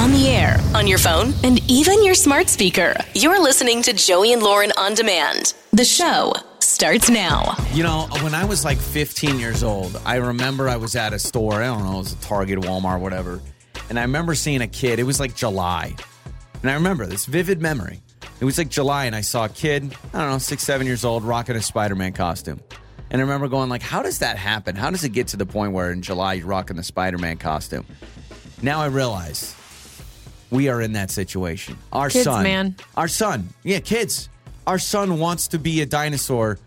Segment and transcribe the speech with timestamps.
[0.00, 2.96] on the air, on your phone, and even your smart speaker.
[3.14, 5.52] You're listening to Joey and Lauren on demand.
[5.74, 7.54] The show starts now.
[7.74, 11.18] You know, when I was like 15 years old, I remember I was at a
[11.18, 11.62] store.
[11.62, 13.42] I don't know, it was a Target, Walmart, whatever.
[13.90, 14.98] And I remember seeing a kid.
[15.00, 15.94] It was like July.
[16.62, 18.00] And I remember this vivid memory.
[18.40, 21.04] It was like July, and I saw a kid, I don't know, six, seven years
[21.04, 22.60] old, rocking a Spider Man costume.
[23.10, 24.76] And I remember going, like, how does that happen?
[24.76, 27.36] How does it get to the point where in July you're rocking the Spider Man
[27.36, 27.84] costume?
[28.62, 29.54] Now I realize
[30.50, 31.76] we are in that situation.
[31.92, 32.76] Our Kids, son, man.
[32.96, 34.28] our son, yeah, kids.
[34.66, 36.58] Our son wants to be a dinosaur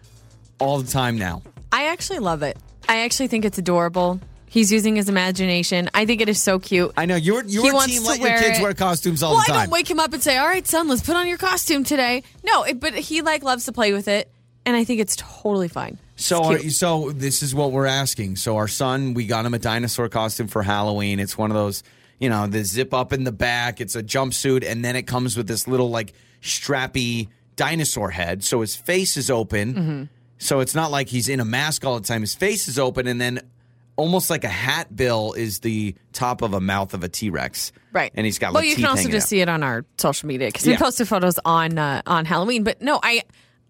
[0.60, 1.42] all the time now.
[1.72, 2.58] I actually love it.
[2.88, 4.20] I actually think it's adorable.
[4.48, 5.90] He's using his imagination.
[5.96, 6.92] I think it is so cute.
[6.96, 8.62] I know your your team let your kids it.
[8.62, 9.56] wear costumes all well, the time.
[9.56, 11.84] I don't wake him up and say, "All right, son, let's put on your costume
[11.84, 14.30] today." No, it, but he like loves to play with it,
[14.66, 15.98] and I think it's totally fine.
[16.16, 18.36] So, our, so this is what we're asking.
[18.36, 21.20] So, our son, we got him a dinosaur costume for Halloween.
[21.20, 21.82] It's one of those,
[22.24, 23.82] you know, the zip up in the back.
[23.82, 28.44] It's a jumpsuit, and then it comes with this little like strappy dinosaur head.
[28.44, 29.74] So his face is open.
[29.74, 30.04] Mm-hmm.
[30.38, 32.22] So it's not like he's in a mask all the time.
[32.22, 33.42] His face is open, and then
[33.96, 37.72] almost like a hat bill is the top of a mouth of a T Rex.
[37.92, 38.12] Right.
[38.16, 39.30] And he's got Well, like you can also just out.
[39.30, 40.74] see it on our social media because Yeah.
[40.74, 42.64] we posted photos on uh, on Halloween.
[42.64, 43.24] But no, I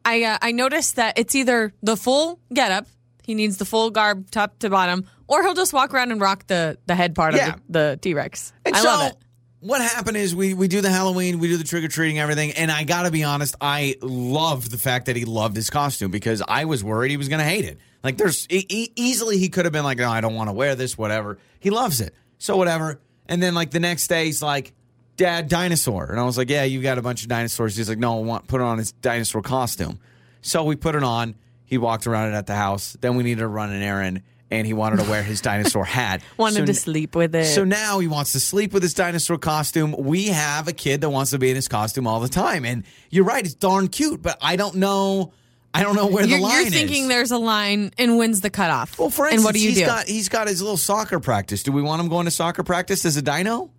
[0.05, 2.87] I uh, I noticed that it's either the full getup,
[3.23, 6.47] he needs the full garb top to bottom, or he'll just walk around and rock
[6.47, 7.53] the the head part Yeah.
[7.55, 8.53] of the, the T Rex.
[8.65, 9.17] I so, love it.
[9.59, 12.51] What happened is we we do the Halloween, we do the trick or treating, everything,
[12.51, 16.11] and I got to be honest, I loved the fact that he loved his costume
[16.11, 17.77] because I was worried he was going to hate it.
[18.03, 20.53] Like there's e- e- easily he could have been like, no, I don't want to
[20.53, 21.37] wear this, whatever.
[21.61, 22.99] He loves it, so whatever.
[23.25, 24.73] And then like the next day, he's like,
[25.15, 27.77] Dad, dinosaur, and I was like, Yeah, you got a bunch of dinosaurs.
[27.77, 29.99] He's like, No, I want put on his dinosaur costume.
[30.41, 31.35] So we put it on.
[31.65, 32.95] He walked around it at the house.
[33.01, 34.21] Then we needed to run an errand.
[34.51, 36.21] And he wanted to wear his dinosaur hat.
[36.37, 37.45] Wanted So to sleep with it.
[37.45, 39.95] so now he wants to sleep with his dinosaur costume.
[39.97, 42.63] We have a kid that wants to be in his costume all the time.
[42.63, 45.33] And you're right, it's darn cute, but I don't know
[45.73, 46.71] I don't know where you're, the line is.
[46.75, 47.09] you're thinking is.
[47.09, 48.99] there's a line, and when's the cutoff?
[48.99, 49.85] well, for instance, and what do you he's do?
[49.87, 51.63] got he's got his little soccer practice.
[51.63, 53.71] Do we want him going to soccer practice as a dino?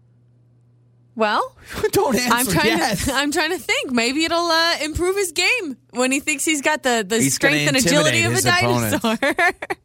[1.17, 1.57] Well,
[1.93, 3.05] don't answer I'm trying yes.
[3.07, 3.93] to I'm trying to think.
[3.93, 7.69] Maybe it'll uh, improve his game when he thinks he's got the, the He's strength
[7.69, 9.19] and agility of a dinosaur.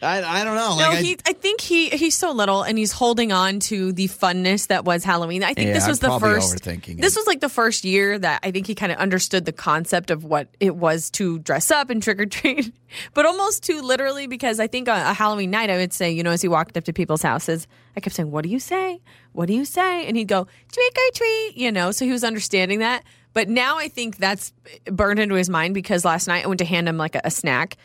[0.00, 0.76] I, I don't know.
[0.76, 1.18] no, Like, I- he.
[1.26, 5.02] I think he he's so little, and he's holding on to the funness that was
[5.02, 5.42] Halloween.
[5.42, 6.64] I think Yeah, this was I'm the first.
[6.64, 10.10] This was like the first year that I think he kind of understood the concept
[10.10, 12.72] of what it was to dress up and trick or treat,
[13.12, 16.22] but almost too literally because I think on a Halloween night I would say, you
[16.22, 17.66] know, as he walked up to people's houses,
[17.96, 19.00] I kept saying, "What do you say?
[19.36, 21.90] What do you say?" And he'd go, "Trick or treat," you know.
[21.92, 23.04] So he was understanding that.
[23.32, 24.52] But now I think that's
[24.90, 27.30] burned into his mind because last night I went to hand him like a, a
[27.30, 27.76] snack.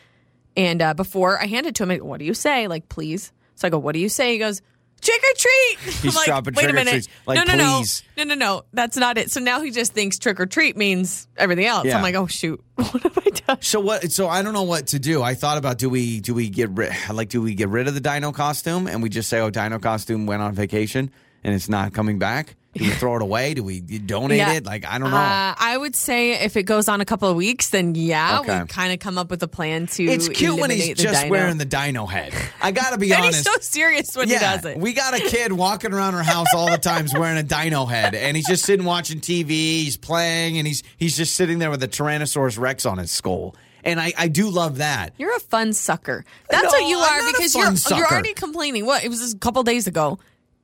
[0.55, 2.67] And uh, before I handed it to him, I go, what do you say?
[2.67, 3.33] Like, please.
[3.55, 4.31] So I go, what do you say?
[4.31, 4.61] He goes,
[5.01, 5.77] trick or treat.
[6.01, 6.91] He's like, dropping wait trick a or minute.
[6.91, 7.07] treats.
[7.25, 8.03] Like, no, no, please.
[8.15, 8.23] no.
[8.23, 8.63] No, no, no.
[8.71, 9.29] That's not it.
[9.29, 11.85] So now he just thinks trick or treat means everything else.
[11.85, 11.97] Yeah.
[11.97, 12.63] I'm like, oh, shoot.
[12.75, 13.61] What have I done?
[13.61, 14.11] So what?
[14.11, 15.21] So I don't know what to do.
[15.21, 17.93] I thought about do we do we get rid like do we get rid of
[17.93, 21.11] the dino costume and we just say oh dino costume went on vacation
[21.43, 22.55] and it's not coming back?
[22.73, 23.53] Do we throw it away?
[23.53, 24.53] Do we donate Yeah.
[24.53, 24.65] it?
[24.65, 25.17] Like I don't know.
[25.17, 28.61] Uh, I would say if it goes on a couple of weeks, then yeah, Okay.
[28.61, 30.05] we kind of come up with a plan to.
[30.05, 31.29] it's cute when he's just dino.
[31.31, 32.33] wearing the dino head.
[32.61, 33.39] I gotta be honest.
[33.39, 34.77] he's so serious when he does it.
[34.77, 38.15] we got a kid walking around our house all the time wearing a dino head,
[38.15, 39.49] and he's just sitting watching TV.
[39.49, 43.53] He's playing, and he's he's just sitting there with a Tyrannosaurus Rex on his skull.
[43.83, 45.13] And I, I do love that.
[45.17, 46.23] You're a fun sucker.
[46.49, 48.85] That's No, what you are because you're you're already complaining.
[48.85, 49.03] What?
[49.03, 50.19] It was just a couple days ago.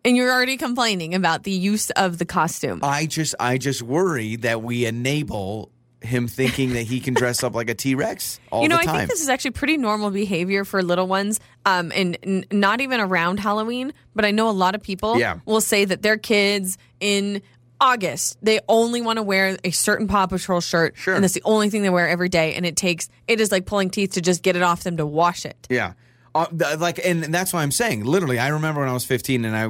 [0.08, 2.80] And you're already complaining about the use of the costume.
[2.82, 5.70] I just I just worry that we enable
[6.02, 8.90] him thinking that he can dress up like a T Rex all you know, the
[8.90, 12.80] I think this is actually pretty normal behavior for little ones, um, and n- not
[12.82, 13.92] even around Halloween.
[14.16, 15.40] But I know a lot of people Yeah.
[15.46, 17.42] will say that their kids in
[17.82, 21.16] August they only want to wear a certain Paw Patrol shirt, Sure.
[21.16, 22.54] and that's the only thing they wear every day.
[22.54, 25.06] And it takes it is like pulling teeth to just get it off them to
[25.06, 25.68] wash it.
[25.70, 25.94] yeah.
[26.38, 29.56] Uh, like and that's why I'm saying literally I remember when I was 15 and
[29.56, 29.64] I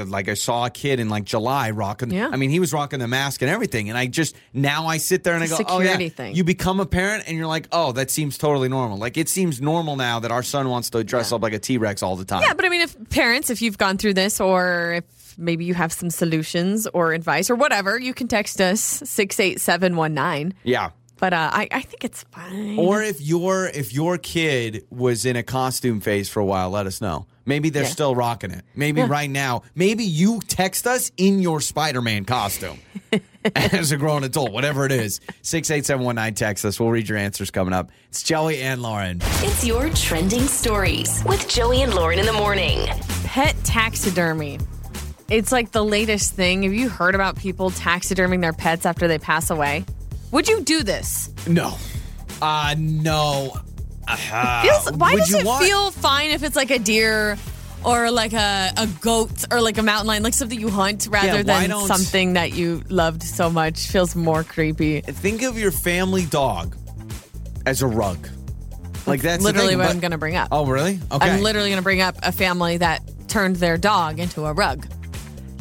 [0.00, 2.28] uh, like I saw a kid in like July rocking Yeah.
[2.32, 5.24] I mean he was rocking the mask and everything and I just now I sit
[5.24, 6.34] there and I go It's oh yeah thing.
[6.34, 9.60] you become a parent and you're like oh that seems totally normal like it seems
[9.60, 12.42] normal now that our son wants to dress up like a T-Rex all the time
[12.42, 15.74] Yeah, but I mean, if parents, if you've gone through this, or if maybe you
[15.74, 20.14] have some solutions or advice or whatever, you can text us six eight seven one
[20.14, 20.54] nine.
[20.64, 20.90] yeah
[21.22, 22.76] But uh, I, I think it's fine.
[22.80, 26.88] Or if your if your kid was in a costume phase for a while, let
[26.88, 27.26] us know.
[27.46, 27.88] Maybe they're Yeah.
[27.90, 28.64] still rocking it.
[28.74, 32.78] Maybe right now, maybe you text us in your Spider-Man costume
[33.54, 35.20] as a grown adult, whatever it is.
[35.42, 36.34] Six eight seven one nine.
[36.34, 36.80] Text us.
[36.80, 37.90] We'll read your answers coming up.
[38.08, 39.18] It's Joey and Lauren.
[39.44, 42.84] It's your trending stories with Joey and Lauren in the morning.
[43.22, 44.58] pet taxidermy
[45.30, 46.64] It's like the latest thing.
[46.64, 49.84] Have you heard about people taxiderming their pets after they pass away?
[50.32, 51.30] Would you do this?
[51.46, 51.76] No.
[52.40, 53.56] Uh no.
[54.08, 57.38] Uh, Feels, why would does it want- feel fine if it's like a deer
[57.84, 61.26] or like a, a goat or like a mountain lion, like something you hunt rather
[61.28, 63.86] Yeah, why than don't- something that you loved so much?
[63.88, 65.00] Feels more creepy.
[65.02, 66.76] think of your family dog
[67.64, 68.28] as a rug.
[69.06, 70.48] Like that's the literally thing, what but- I'm going to bring up.
[70.50, 70.98] Oh, really?
[71.12, 71.30] Okay.
[71.30, 74.86] I'm literally going to bring up a family that turned their dog into a rug.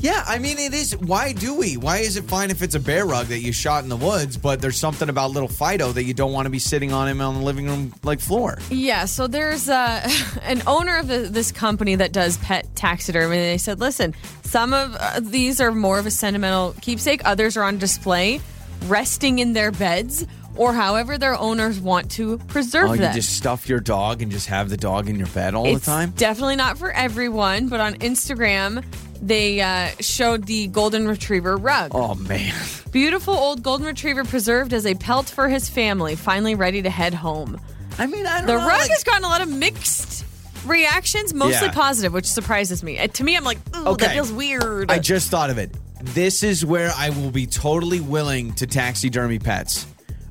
[0.02, 0.98] Yeah, I mean, it is.
[0.98, 1.78] Why do we?
[1.78, 4.36] Why is it fine if it's a bear rug that you shot in the woods,
[4.36, 7.22] but there's something about little Fido that you don't want to be sitting on him
[7.22, 8.58] on the living room like floor?
[8.72, 10.10] Yeah, so there's uh,
[10.42, 13.38] an owner of the, this company that does pet taxidermy.
[13.38, 17.56] And they said, listen, some of uh, these are more of a sentimental keepsake, others
[17.56, 18.42] are on display,
[18.88, 20.26] resting in their beds,
[20.56, 23.14] or however their owners want to preserve Oh, you them.
[23.14, 25.92] just stuff your dog and just have the dog in your bed all it's the
[25.92, 26.10] time?
[26.18, 28.84] definitely not for everyone, but on Instagram,
[29.22, 31.92] they uh, showed the golden retriever rug.
[31.94, 32.54] Oh man.
[32.92, 37.14] Beautiful old golden retriever preserved as a pelt for his family, finally ready to head
[37.14, 37.60] home.
[37.98, 38.68] I mean, I don't The know.
[38.68, 40.26] rug like- has gotten a lot of mixed
[40.66, 41.74] reactions, mostly Yeah.
[41.74, 42.98] positive, which surprises me.
[43.00, 44.06] Uh, to me, I'm like, ooh, Okay.
[44.08, 44.92] that feels weird.
[44.92, 45.72] I just thought of it.
[46.02, 49.86] This is where I will be totally willing to taxidermy pets.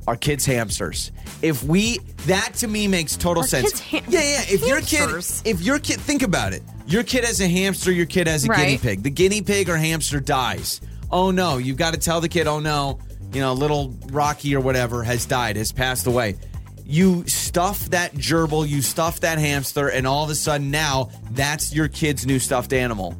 [0.08, 1.12] Our kids' hamsters.
[1.42, 3.70] If we that to me makes total Our sense.
[3.70, 4.42] kids' ham- yeah, yeah.
[4.48, 5.10] If your kid,
[5.44, 6.62] if your kid, think about it.
[6.86, 7.92] Your kid has a hamster.
[7.92, 9.02] Your kid has a guinea pig.
[9.02, 10.80] The guinea pig or hamster dies.
[11.12, 11.58] Oh no!
[11.58, 12.46] You've got to tell the kid.
[12.46, 12.98] Oh no!
[13.32, 16.36] You know, little Rocky or whatever has died, has passed away.
[16.84, 21.72] You stuff that gerbil, you stuff that hamster, and all of a sudden now that's
[21.72, 23.14] your kid's new stuffed animal.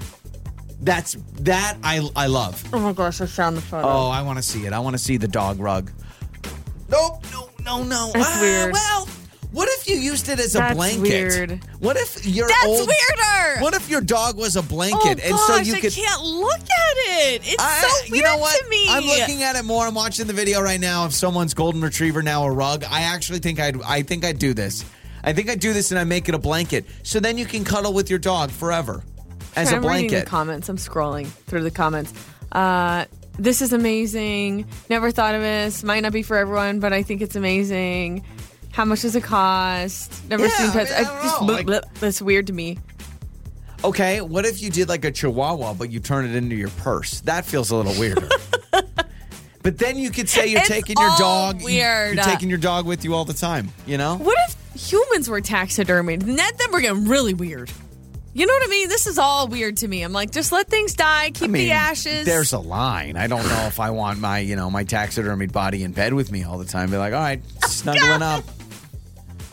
[0.81, 2.65] That's that I I love.
[2.73, 3.87] oh my gosh, I found the photo.
[3.87, 4.73] Oh, I want to see it.
[4.73, 5.93] I want to see the dog rug.
[6.91, 8.11] Nope, no, no, no.
[8.15, 8.73] That's Ah, weird.
[8.73, 9.09] Well,
[9.53, 11.01] what if you used it as a That's blanket?
[11.03, 11.61] weird.
[11.81, 13.61] What if your That's old, weirder.
[13.61, 16.23] What if your dog was a oh blanket, gosh, and so you could I can't
[16.23, 17.43] look at it.
[17.45, 18.61] It's I- so weird you know what?
[18.63, 18.87] to me.
[18.89, 19.87] I'm looking at it more.
[19.87, 22.85] I'm watching the video right now of someone's golden retriever now a rug.
[22.89, 24.85] I actually think I'd I think I'd do this.
[25.23, 26.87] I think I'd do this and I make it a blanket.
[27.03, 29.03] So then you can cuddle with your dog forever
[29.57, 30.27] as a I'm reading the blanket.
[30.29, 30.69] comments.
[30.69, 32.13] I'm scrolling through the comments.
[32.53, 33.05] Uh,
[33.43, 34.67] this is amazing.
[34.89, 35.83] Never thought of this.
[35.83, 38.25] Might not be for everyone, but I think it's amazing.
[38.73, 40.13] How much does it cost?
[40.29, 40.91] Never Yeah, seen I pets.
[40.91, 42.79] mean, I just, like- bleh, that's weird to me.
[43.83, 47.21] Okay, what if you did like a chihuahua, but you turn it into your purse?
[47.23, 48.29] That feels a little weirder.
[49.63, 51.63] but then you could say you're It's taking your dog.
[51.65, 52.17] weird.
[52.17, 53.71] You're taking your dog with you all the time.
[53.87, 54.17] You know?
[54.19, 54.57] What if
[54.91, 56.25] humans were taxidermied?
[56.25, 57.71] Then then we're getting really weird.
[58.33, 58.89] You know what I mean?
[58.89, 60.03] This is all weird to me.
[60.03, 61.31] I'm like, just let things die.
[61.33, 62.25] Keep I mean, the ashes.
[62.25, 63.17] there's a line.
[63.17, 66.31] I don't know if I want my, you know, my taxidermied body in bed with
[66.31, 66.91] me all the time.
[66.91, 68.45] Be like, all right, snuggling up.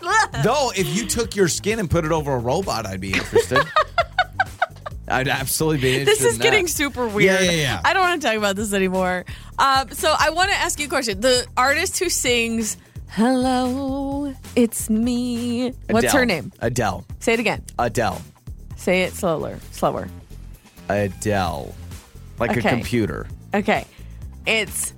[0.43, 3.59] Though, if you took your skin and put it over a robot, I'd be interested.
[5.07, 6.23] I'd absolutely be interested.
[6.23, 6.71] this is in getting that.
[6.71, 7.41] super weird.
[7.41, 7.81] Yeah, yeah, yeah.
[7.83, 9.25] I don't want to talk about this anymore.
[9.57, 11.21] Um, so I want to ask you a question.
[11.21, 12.77] The artist who sings
[13.09, 16.51] "Hello, it's me." What's her name?
[16.59, 17.05] Adele.
[17.19, 17.63] Say it again.
[17.79, 18.21] Adele.
[18.87, 19.59] Say it slower.
[19.71, 20.07] Slower.
[20.87, 21.75] Adele.
[22.39, 23.27] Like a computer.
[23.53, 23.83] Okay.
[24.45, 24.93] It's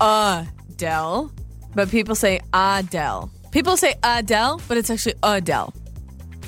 [0.00, 1.30] Adele,
[1.74, 3.30] but people say Adele.
[3.50, 5.74] People say Adele, but it's actually Adele.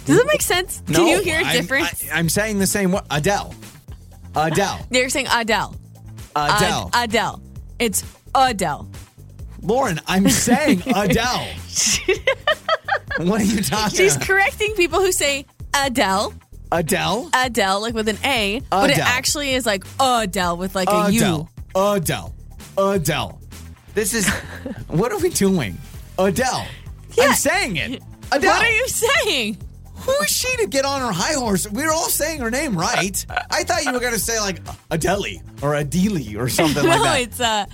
[0.07, 0.83] Does it make sense?
[0.87, 2.11] Can you hear a I'm- difference?
[2.11, 3.03] I, am saying the same word.
[3.11, 3.55] Adele.
[4.35, 4.87] Adele.
[4.91, 5.77] They're saying Adele.
[6.35, 6.91] Adele.
[6.95, 7.43] Ad- Adele.
[7.79, 8.05] It's
[8.35, 8.89] Adele.
[9.61, 11.47] Lauren, I'm saying Adele.
[13.19, 14.27] what are you talking She's about?
[14.27, 16.33] correcting people who say Adele,
[16.73, 17.31] Adele?
[17.35, 19.07] Adele, like with an A, but it Adele.
[19.09, 21.19] actually is like Adele with like a U.
[21.19, 21.51] Adele.
[21.75, 22.35] Adele.
[22.79, 23.41] Adele.
[23.95, 24.29] This is.
[24.89, 25.77] what are we doing?
[26.19, 26.67] Adele.
[27.15, 27.25] Yeah.
[27.25, 28.03] I'm saying it.
[28.33, 28.51] Adele.
[28.53, 29.57] What are you saying?
[29.97, 31.69] Who is she to get on her high horse?
[31.71, 33.25] We were all saying her name right.
[33.51, 34.61] I thought you were going to say like
[34.91, 35.25] Adele
[35.61, 37.05] or Adele or something like that.
[37.05, 37.67] no, it's uh,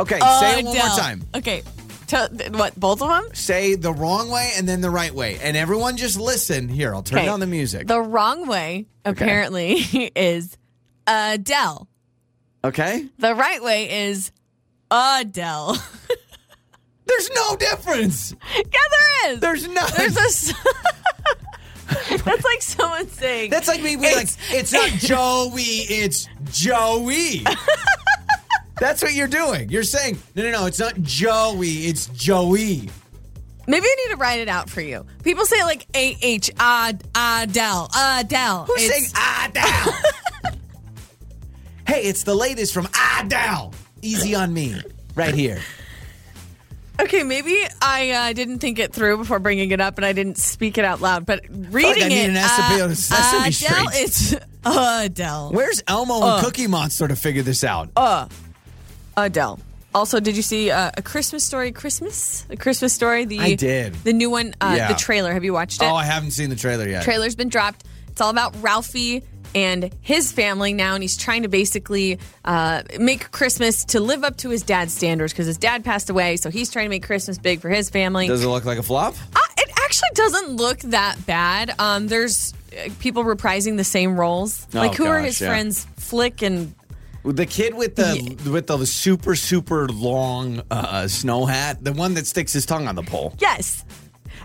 [0.00, 0.88] Okay, say it one Adele.
[0.88, 1.22] more time.
[1.34, 1.62] Okay.
[2.12, 3.34] Tell, what, both of them?
[3.34, 5.38] Say the wrong way and then the right way.
[5.40, 6.68] And everyone just listen.
[6.68, 7.26] Here, I'll turn Okay.
[7.26, 7.86] down the music.
[7.86, 9.72] The wrong way, apparently,
[10.14, 10.58] is
[11.06, 11.88] Adele.
[12.64, 13.08] okay?
[13.18, 14.30] The right way is
[14.90, 15.78] Adele.
[17.06, 18.34] There's no difference.
[18.56, 19.40] yeah, there is.
[19.40, 19.86] There's no.
[19.96, 20.20] There's a.
[20.20, 20.52] s-
[22.24, 23.50] That's like someone saying.
[23.50, 27.44] That's like me being like, it's not Joey, it's Joey.
[28.82, 29.68] That's what you're doing.
[29.68, 32.90] You're saying, no, no, no, it's not Joey, it's Joey.
[33.68, 35.06] Maybe I need to write it out for you.
[35.22, 38.64] People say like A H Ad Adele Adele.
[38.64, 39.94] Who's It's- saying Adele?
[41.86, 42.88] hey, it's the latest from
[43.20, 43.72] Adele.
[44.02, 44.74] Easy on me,
[45.14, 45.60] right here.
[47.00, 50.38] Okay, maybe I uh, didn't think it through before bringing it up, and I didn't
[50.38, 51.24] speak it out loud.
[51.24, 54.02] But reading I need it, an Sesame- uh, Sesame Adele, Street.
[54.02, 54.34] it's
[54.64, 55.52] Adele.
[55.52, 57.90] Where's Elmo and Cookie Monster to figure this out?
[59.16, 59.58] Adele.
[59.94, 61.70] Also, did you see uh, a Christmas story?
[61.70, 63.26] Christmas, a Christmas story.
[63.26, 63.92] The I did.
[64.04, 64.88] the new one, uh, Yeah.
[64.88, 65.32] the trailer.
[65.34, 65.84] Have you watched it?
[65.84, 67.04] oh, I haven't seen the trailer yet.
[67.04, 67.84] trailer's been dropped.
[68.08, 69.22] It's all about Ralphie
[69.54, 74.38] and his family now, and he's trying to basically uh, make Christmas to live up
[74.38, 76.36] to his dad's standards because his dad passed away.
[76.36, 78.28] So he's trying to make Christmas big for his family.
[78.28, 79.14] Does it look like a flop?
[79.36, 81.74] Uh, it actually doesn't look that bad.
[81.78, 84.66] Um, there's uh, people reprising the same roles.
[84.74, 85.48] Oh, like who are his yeah.
[85.48, 85.86] friends?
[85.98, 86.74] Flick and
[87.24, 92.26] The kid with the with the super super long uh, snow hat, the one that
[92.26, 93.34] sticks his tongue on the pole.
[93.38, 93.84] yes.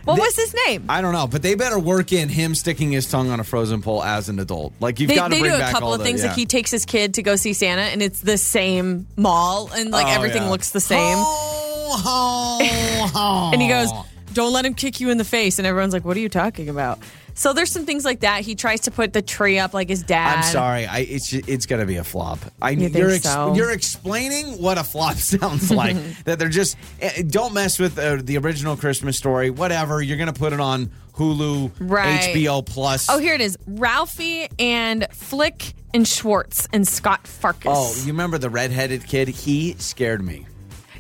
[0.04, 0.86] What They- was his name?
[0.88, 3.82] I don't know, but they better work in him sticking his tongue on a frozen
[3.82, 4.74] pole as an adult.
[4.80, 6.22] Like you've They, got to they bring do a couple of the- things.
[6.22, 6.28] yeah.
[6.30, 9.92] Like he takes his kid to go see Santa, and it's the same mall, and
[9.92, 10.50] like Oh, everything yeah.
[10.50, 11.18] looks the same.
[11.18, 13.50] Ho, ho, ho.
[13.54, 13.90] And he goes,
[14.38, 15.58] Don't let him kick you in the face.
[15.58, 17.00] And everyone's like, What are you talking about?
[17.34, 18.42] So there's some things like that.
[18.42, 20.38] He tries to put the tree up like his dad.
[20.38, 20.86] I'm sorry.
[20.86, 22.40] I, it's it's gonna be a flop.
[22.62, 23.54] I, You are ex- so?
[23.56, 25.96] you're explaining what a flop sounds like.
[26.26, 29.50] that they're just eh, don't mess with uh, the original Christmas story.
[29.50, 30.02] Whatever.
[30.04, 32.34] You're gonna put it on Hulu, Right.
[32.36, 33.08] HBO Plus.
[33.10, 37.66] Oh, here it is Ralphie and Flick and Schwartz and Scott Farkus.
[37.68, 39.28] Oh, you remember the redheaded kid?
[39.30, 40.46] He scared me.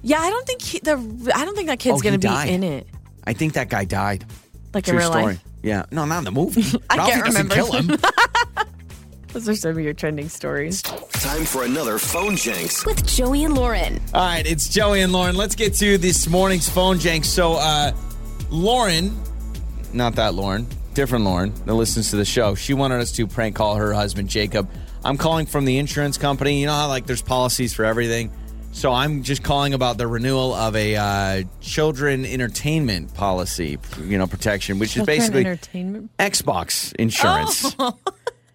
[0.01, 2.49] yeah, I don't think he, the I don't think that kid's Oh, gonna be died.
[2.49, 2.87] in it.
[3.27, 4.25] I think that guy died.
[4.73, 5.23] Like True in real story.
[5.25, 5.43] life.
[5.61, 5.83] Yeah.
[5.91, 6.63] No, not in the movie.
[6.89, 7.55] I Ralphie can't doesn't remember.
[7.55, 7.99] kill him.
[9.33, 10.81] Those are some of your trending stories.
[10.81, 12.85] Time for another phone janks.
[12.85, 13.99] With Joey and Lauren.
[14.13, 15.35] All right, it's Joey and Lauren.
[15.35, 17.25] Let's get to this morning's phone jank.
[17.25, 17.91] So, uh,
[18.49, 19.15] Lauren,
[19.93, 23.55] not that Lauren, different Lauren that listens to the show, she wanted us to prank
[23.55, 24.69] call her husband, Jacob.
[25.03, 26.61] I'm calling from the insurance company.
[26.61, 28.31] You know how, like, there's policies for everything?
[28.77, 34.27] So, I'm just calling about the renewal of a uh, children entertainment policy, you know,
[34.27, 36.11] protection, which Children is basically entertainment.
[36.19, 37.75] Xbox insurance.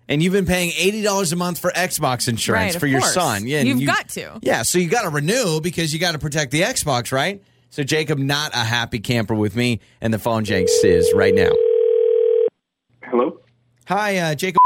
[0.08, 3.14] And you've been paying eighty dollars a month for Xbox insurance Right, for your course.
[3.14, 3.46] son.
[3.46, 4.38] Yeah, You've you- got to.
[4.42, 7.40] Yeah, so you got to renew because you got to protect the Xbox, right?
[7.70, 11.50] So Jacob, not a happy camper with me, and the phone janks is right now.
[13.04, 13.40] Hello?
[13.86, 14.58] Hi, uh, Jacob.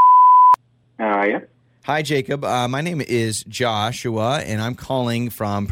[0.99, 1.41] Uh, yeah.
[1.87, 2.45] Hi, Jacob.
[2.45, 5.69] Uh, my name is Joshua, and I'm calling from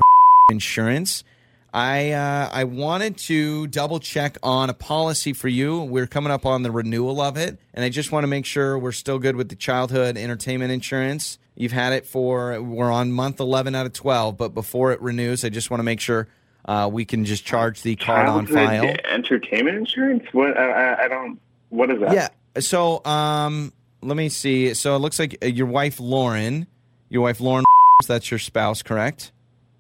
[0.49, 1.25] Insurance.
[1.73, 5.83] I uh, I wanted to double check on a policy for you.
[5.83, 8.79] We're coming up on the renewal of it, and I just want to make sure
[8.79, 11.41] we're still good with the childhood entertainment insurance.
[11.57, 15.45] You've had it for we're on month eleven out of twelve, but before it renews,
[15.45, 16.29] I just want to make sure
[16.65, 18.85] uh, we can just charge the card on file.
[19.11, 20.23] Entertainment insurance?
[20.31, 20.57] What?
[20.57, 21.41] I, I, I don't.
[21.71, 22.15] What is that?
[22.15, 22.29] Yeah.
[22.61, 23.73] So, um,
[24.05, 24.75] let me see.
[24.75, 26.67] So it looks like uh, your wife Lauren,
[27.09, 27.65] your wife Lauren,
[28.07, 29.33] that's your spouse, correct?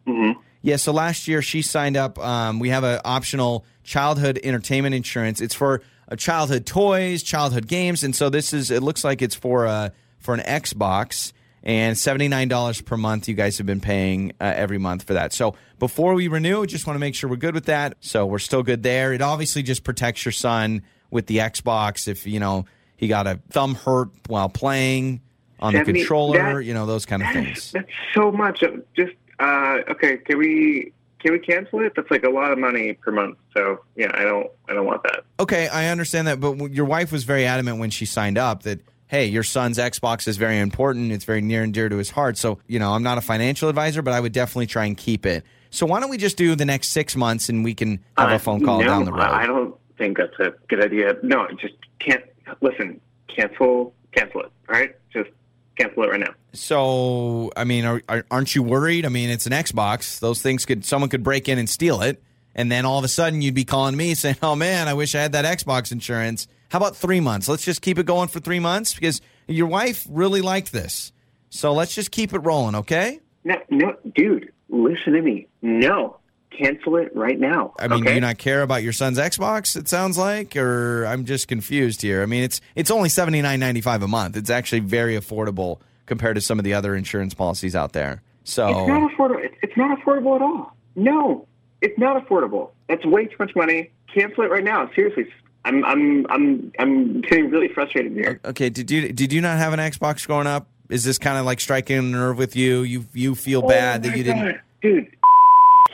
[0.07, 0.40] Mm-hmm.
[0.62, 0.76] Yeah.
[0.76, 2.19] So last year she signed up.
[2.19, 5.40] Um, we have an optional childhood entertainment insurance.
[5.40, 8.71] It's for uh, childhood toys, childhood games, and so this is.
[8.71, 13.28] It looks like it's for uh for an Xbox and seventy nine dollars per month.
[13.28, 15.33] You guys have been paying uh, every month for that.
[15.33, 17.97] So before we renew, just want to make sure we're good with that.
[18.00, 19.12] So we're still good there.
[19.12, 22.64] It obviously just protects your son with the Xbox if you know
[23.04, 25.20] he got a thumb hurt while playing
[25.61, 26.54] on the 70 controller.
[26.61, 27.73] that- you know those kind of things.
[27.73, 28.62] That's so much.
[28.96, 30.16] Just uh, okay.
[30.18, 31.92] Can we can we cancel it?
[31.96, 33.37] That's like a lot of money per month.
[33.54, 35.25] So yeah, I don't I don't want that.
[35.40, 38.62] Okay, I understand that, but w- your wife was very adamant when she signed up
[38.64, 41.12] that hey, your son's Xbox is very important.
[41.12, 42.37] It's very near and dear to his heart.
[42.37, 45.25] So, you know, I'm not a financial advisor, but I would definitely try and keep
[45.25, 45.44] it.
[45.70, 48.34] So, why don't we just do the next six months and we can have Uh,
[48.34, 49.20] a phone call no, down the road?
[49.20, 51.16] I I don't think that's a good idea.
[51.23, 52.25] No, I just can't.
[52.60, 54.52] Listen, cancel cancel it.
[54.68, 55.30] All right, just
[55.76, 56.34] cancel it right now.
[56.52, 59.04] So, I mean, are, are, aren't you worried?
[59.04, 60.20] I mean, it's an Xbox.
[60.20, 62.22] Those things could someone could break in and steal it,
[62.54, 65.14] and then all of a sudden you'd be calling me saying, "Oh man, I wish
[65.14, 67.48] I had that Xbox insurance." How about three months?
[67.48, 71.12] Let's just keep it going for three months because your wife really liked this.
[71.50, 73.20] So let's just keep it rolling, okay?
[73.44, 75.46] No, no, dude, listen to me.
[75.62, 76.16] No,
[76.56, 77.75] cancel it right now.
[77.78, 78.11] I mean, okay?
[78.11, 79.76] do you not care about your son's Xbox?
[79.76, 82.23] It sounds like, or I'm just confused here.
[82.23, 84.37] I mean, it's it's only seventy nine ninety five a month.
[84.37, 88.23] It's actually very affordable compared to some of the other insurance policies out there.
[88.44, 89.50] So It's not affordable.
[89.62, 90.76] It's, not affordable at all.
[90.96, 91.46] No,
[91.80, 92.70] it's not affordable.
[92.88, 93.90] That's way too much money.
[94.12, 94.90] Cancel it right now.
[94.94, 95.26] Seriously,
[95.64, 98.40] I'm I'm I'm I'm getting really frustrated here.
[98.44, 100.68] Okay, did you did you not have an Xbox growing up?
[100.90, 102.82] Is this kind of like striking a nerve with you?
[102.82, 104.61] You you feel oh bad Oh that my you didn't.
[104.82, 105.16] Dude.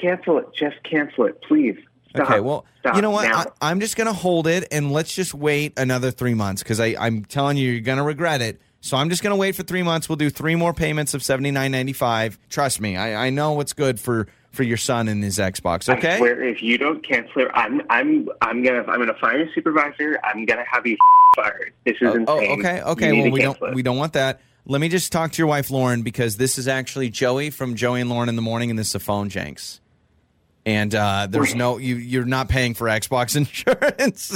[0.01, 0.47] Cancel it.
[0.55, 1.77] Just cancel it, please.
[2.11, 2.29] Stop.
[2.31, 3.25] Okay, well, Stop you know what?
[3.29, 3.39] now.
[3.61, 7.25] I, I'm just gonna hold it and let's just wait another three months because I'm
[7.25, 8.61] telling you, you're gonna regret it.
[8.81, 10.09] So I'm just gonna wait for three months.
[10.09, 12.39] We'll do three more payments of seventy nine ninety five.
[12.49, 15.89] Trust me, I, I know what's good for for your son and his Xbox.
[15.89, 16.19] I Okay.
[16.19, 20.19] swear, if you don't cancel it, I'm I'm I'm gonna I'm gonna fire your supervisor.
[20.25, 20.97] I'm gonna have you
[21.37, 21.73] fired.
[21.85, 22.51] This is Oh, oh insane.
[22.51, 23.13] oh, okay, okay.
[23.13, 23.75] Well, we don't it.
[23.75, 24.41] we don't want that.
[24.65, 28.01] Let me just talk to your wife Lauren because this is actually Joey from Joey
[28.01, 29.79] and Lauren in the morning, and this is a phone janks.
[30.71, 31.97] And uh, there's no you.
[31.97, 34.31] You're not paying for Xbox insurance.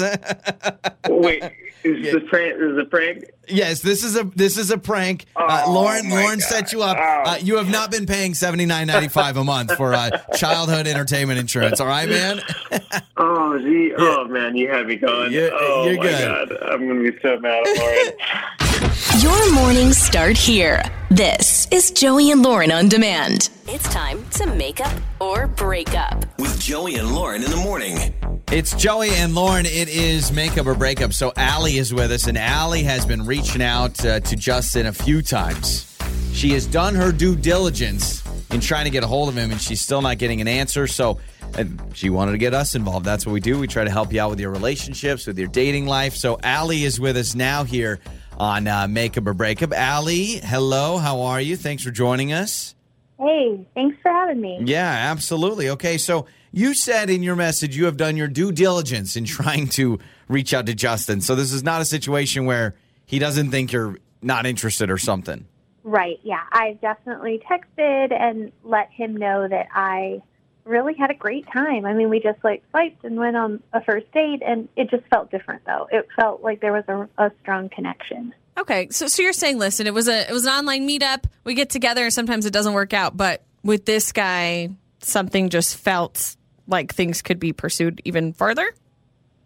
[1.09, 1.43] Wait,
[1.85, 2.55] is this a prank?
[2.55, 3.25] Is this a prank?
[3.47, 5.27] yes, this is a this is a prank.
[5.37, 6.49] uh, Oh, Lauren Lauren God.
[6.49, 6.97] set you up.
[6.99, 7.31] Oh.
[7.33, 10.87] Uh, you have not been paying seventy nine ninety five a month for uh, childhood
[10.87, 11.79] entertainment insurance.
[11.81, 12.41] All right, man.
[13.17, 13.93] Oh, gee.
[13.97, 15.33] Oh, man, you had me going.
[15.33, 16.49] You're- oh, you're my good.
[16.51, 16.63] God.
[16.69, 19.23] I'm going to be so mad at Lauren.
[19.23, 20.83] Your mornings start here.
[21.15, 23.51] This is Joey and Lauren on demand.
[23.69, 26.25] It's time to make up or break up.
[26.41, 28.13] With Joey and Lauren in the morning.
[28.51, 29.65] It's Joey and Lauren.
[29.65, 31.13] It is makeup or breakup.
[31.13, 34.93] So Allie is with us, and Allie has been reaching out uh, to Justin a
[34.93, 35.97] few times.
[36.33, 39.61] She has done her due diligence in trying to get a hold of him, and
[39.61, 40.89] she's still not getting an answer.
[40.89, 41.21] So
[41.57, 43.07] uh, she wanted to get us involved.
[43.07, 43.61] That's what we do.
[43.61, 46.17] We try to help you out with your relationships, with your dating life.
[46.17, 48.01] So Allie is with us now here
[48.39, 49.73] on uh, Makeup or Breakup.
[49.73, 50.99] Allie, hello.
[50.99, 51.57] How are you?
[51.57, 52.75] Thanks for joining us.
[53.19, 54.61] Hey, thanks for having me.
[54.65, 55.69] Yeah, absolutely.
[55.71, 59.69] Okay, so you said in your message you have done your due diligence in trying
[59.71, 59.99] to
[60.29, 61.21] reach out to Justin.
[61.21, 62.75] So this is not a situation where
[63.07, 65.47] he doesn't think you're not interested or something.
[65.83, 66.41] Right, yeah.
[66.51, 70.23] I've definitely texted and let him know that I
[70.65, 71.85] really had a great time.
[71.85, 75.05] I mean, we just like swiped and went on a first date, and it just
[75.09, 75.89] felt different, though.
[75.91, 78.35] It felt like there was a, a strong connection.
[78.57, 81.25] Okay, so so you're saying, listen, it was a it was an online meetup.
[81.45, 83.17] We get together, and sometimes it doesn't work out.
[83.17, 88.73] But with this guy, something just felt like things could be pursued even further.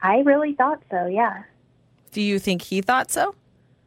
[0.00, 1.42] I really thought so, yeah.
[2.12, 3.34] Do you think he thought so?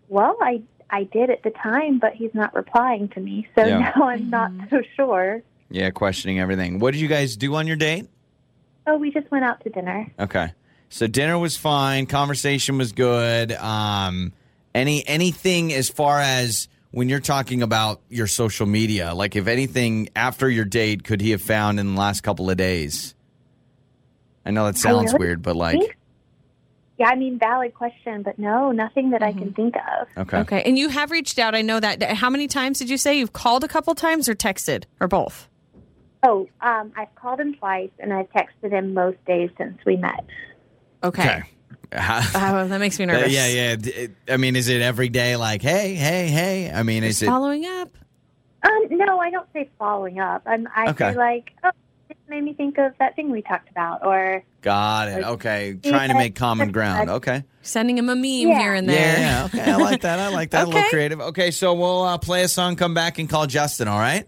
[0.09, 3.93] Well, I I did at the time, but he's not replying to me, so Yeah.
[3.95, 4.69] now I'm not mm-hmm.
[4.69, 5.41] so sure.
[5.71, 6.79] Yeah, questioning everything.
[6.79, 8.07] What did you guys do on your date?
[8.87, 10.11] Oh, we just went out to dinner.
[10.19, 10.51] Okay.
[10.89, 13.51] So dinner was fine, conversation was good.
[13.53, 14.33] Um
[14.75, 20.09] any anything as far as when you're talking about your social media, like if anything
[20.15, 23.15] after your date could he have found in the last couple of days?
[24.45, 25.97] I know that sounds really weird, but like think-
[26.97, 30.07] Yeah, I mean, valid question, but no, nothing that I can think of.
[30.17, 30.37] okay.
[30.39, 31.55] Okay, and you have reached out.
[31.55, 32.01] I know that.
[32.03, 35.47] How many times did you say you've called a couple times or texted or both?
[36.23, 40.23] Oh, um, I've called him twice, and I've texted him most days since we met.
[41.03, 41.43] Okay, Okay.
[41.93, 43.33] Uh, that makes me Uh, nervous.
[43.33, 43.75] yeah, yeah.
[43.83, 46.71] It- I mean, is it every day like, hey, hey, hey?
[46.71, 47.25] I mean, is it?
[47.25, 47.89] Following up.
[48.63, 50.43] Um, no, I don't say following up.
[50.45, 51.11] I'm, I Okay.
[51.11, 51.71] say like, oh,
[52.07, 55.23] this made me think of that thing we talked about, or Got it.
[55.25, 55.75] Okay.
[55.83, 57.09] Trying to make common ground.
[57.09, 57.43] Okay.
[57.63, 58.59] Sending him a meme Yeah.
[58.59, 59.17] here and there.
[59.17, 59.45] Yeah, yeah.
[59.45, 59.71] Okay.
[59.71, 60.19] I like that.
[60.19, 60.63] I like that.
[60.63, 60.89] A little Okay.
[60.91, 61.19] creative.
[61.19, 61.49] Okay.
[61.51, 64.27] So we'll uh, play a song, come back, and call Justin, all right?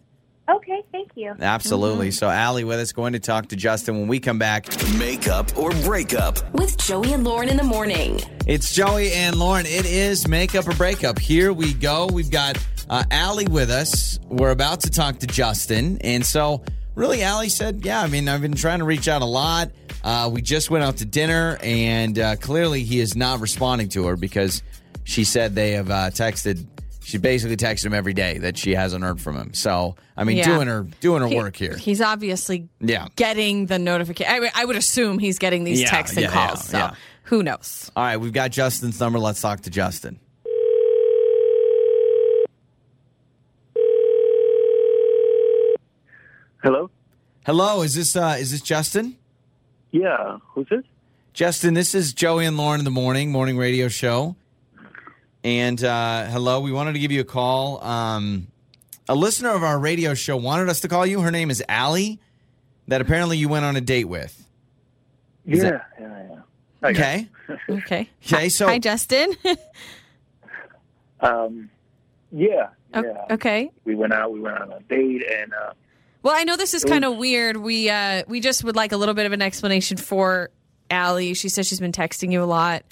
[1.17, 1.45] Okay, thank you.
[1.45, 2.11] Absolutely.
[2.11, 4.67] So Allie with us going to talk to Justin when we come back.
[4.97, 6.37] Make up or break up.
[6.53, 8.19] With Joey and Lauren in the morning.
[8.45, 9.65] It's Joey and Lauren.
[9.65, 11.19] It is makeup or breakup.
[11.19, 12.07] Here we go.
[12.11, 12.57] We've got
[12.89, 14.19] uh, Allie with us.
[14.29, 15.97] We're about to talk to Justin.
[16.01, 16.63] And so,
[16.95, 19.71] really, Allie said, Yeah, I mean, I've been trying to reach out a lot.
[20.03, 24.07] Uh, we just went out to dinner, and uh, clearly he is not responding to
[24.07, 24.61] her because
[25.05, 26.65] she said they have uh, texted.
[27.03, 29.53] She basically texts him every day that she hasn't heard from him.
[29.53, 30.45] So, I mean, Yeah.
[30.45, 31.75] doing her doing her He- work here.
[31.77, 33.07] He's obviously Yeah.
[33.15, 34.31] getting the notification.
[34.33, 36.65] I, would- I would assume he's getting these Yeah, texts and yeah, calls.
[36.65, 36.93] yeah, so yeah.
[37.23, 37.91] who knows?
[37.95, 39.19] All right, we've got Justin's number.
[39.19, 40.19] Let's talk to Justin.
[46.63, 46.89] Hello?
[47.45, 49.17] Hello, is this uh, is this Justin?
[49.91, 50.83] Yeah, who's this?
[51.33, 54.35] Justin, this is Joey and Lauren in the morning, morning radio show.
[55.43, 57.83] And uh, hello, we wanted to give you a call.
[57.83, 58.47] Um,
[59.09, 61.19] a listener of our radio show wanted us to call you.
[61.21, 62.19] Her name is Allie,
[62.87, 64.47] that apparently you went on a date with.
[65.45, 66.89] Is yeah, it- yeah, yeah.
[66.89, 67.29] Okay.
[67.69, 68.09] Okay.
[68.25, 69.35] Okay, so Hi, Justin.
[71.19, 71.69] Um,
[72.31, 73.25] yeah, yeah.
[73.31, 73.71] okay.
[73.85, 74.33] We went out.
[74.33, 75.71] We went on a date, and uh,
[76.21, 77.55] Well, I know this is kind of weird.
[77.57, 80.49] We uh, we just would like a little bit of an explanation for
[80.89, 81.33] Allie.
[81.33, 82.83] She says she's been texting you a lot,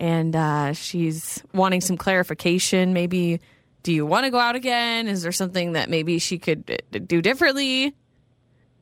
[0.00, 2.94] and uh, she's wanting some clarification.
[2.94, 3.40] Maybe,
[3.82, 5.06] do you want to go out again?
[5.06, 7.94] Is there something that maybe she could uh, do differently?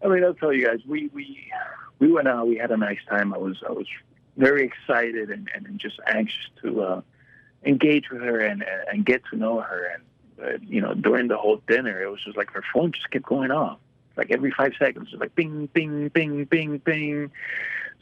[0.02, 0.78] I mean, I'll tell you guys.
[0.86, 1.50] We we
[1.98, 2.46] we went out.
[2.46, 3.34] We had a nice time.
[3.34, 3.86] I was I was
[4.36, 7.00] very excited and, and just anxious to uh,
[7.64, 9.92] engage with her and and get to know her.
[9.92, 10.02] And
[10.40, 13.26] uh, you know, during the whole dinner, it was just like her phone just kept
[13.26, 13.80] going off,
[14.16, 17.32] like every five seconds, just like bing, bing, bing, bing, bing.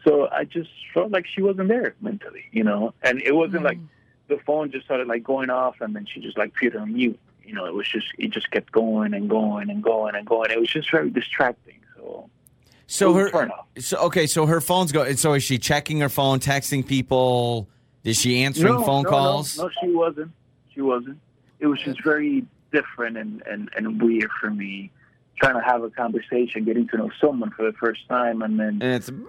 [0.07, 2.95] So I just felt like she wasn't there mentally, you know.
[3.03, 3.89] And it wasn't like mm.
[4.29, 6.93] the phone just started like going off, and then she just like put it on
[6.93, 7.19] mute.
[7.45, 10.51] You know, it was just it just kept going and going and going and going.
[10.51, 11.81] It was just very distracting.
[11.97, 12.31] So
[12.87, 13.67] so her turn off.
[13.79, 15.13] so okay, so her phone's go.
[15.15, 17.69] So is she checking her phone, texting people?
[18.05, 19.59] Is she answering no, phone no, calls?
[19.59, 20.31] No, no, she wasn't.
[20.73, 21.19] She wasn't.
[21.59, 24.93] It was just very different and, and, and weird for me
[25.41, 28.81] trying to have a conversation, getting to know someone for the first time, and then
[28.81, 29.27] And it's bing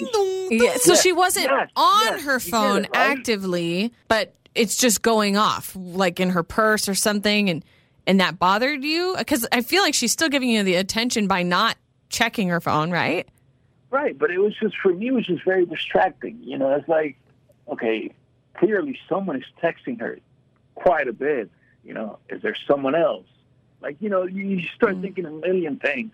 [0.00, 0.66] dong, ding dong.
[0.66, 3.18] Yeah, so Yeah, she wasn't yes, on yes, her you get phone it, right?
[3.18, 7.64] actively, but it's just going off, like in her purse or something, and
[8.06, 11.42] and that bothered you because I feel like she's still giving you the attention by
[11.42, 11.76] not
[12.08, 13.28] checking her phone, right?
[13.90, 15.08] Right, but it was just for me.
[15.08, 16.38] It was just very distracting.
[16.42, 17.18] You know, it's like,
[17.68, 18.10] okay,
[18.54, 20.18] clearly someone is texting her
[20.74, 21.50] quite a bit.
[21.84, 23.26] You know, is there someone else?
[23.80, 25.02] Like, you know, you, you start mm.
[25.02, 26.12] thinking a million things.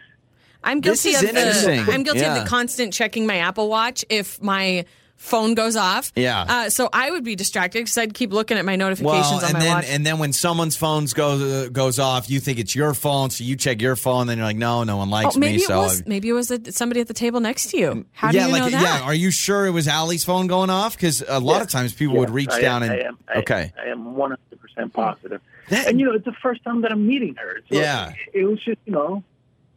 [0.64, 1.84] I'm This guilty is of interesting.
[1.86, 2.36] the I'm guilty Yeah.
[2.36, 4.84] of the constant checking my Apple Watch if my
[5.16, 6.12] phone goes off.
[6.14, 6.42] Yeah.
[6.48, 9.44] Uh, so I would be distracted because I'd keep looking at my notifications Well, on
[9.46, 9.84] and my then watch.
[9.88, 13.42] and then when someone's phones goes uh, goes off, you think it's your phone, so
[13.42, 14.22] you check your phone.
[14.22, 15.62] and Then you're like, no, no one likes oh, maybe me.
[15.62, 18.06] it so was maybe it was a, somebody at the table next to you.
[18.12, 19.00] How yeah, do you like know that?
[19.00, 19.06] yeah.
[19.06, 20.94] Are you sure it was Allie's phone going off?
[20.94, 23.38] Because a lot of times people would reach I down am, and I am, I,
[23.38, 25.40] okay, I am 100% positive.
[25.70, 27.58] That- and, you know, it's the first time that I'm meeting her.
[27.70, 28.12] So Yeah.
[28.32, 29.24] It was just, you know,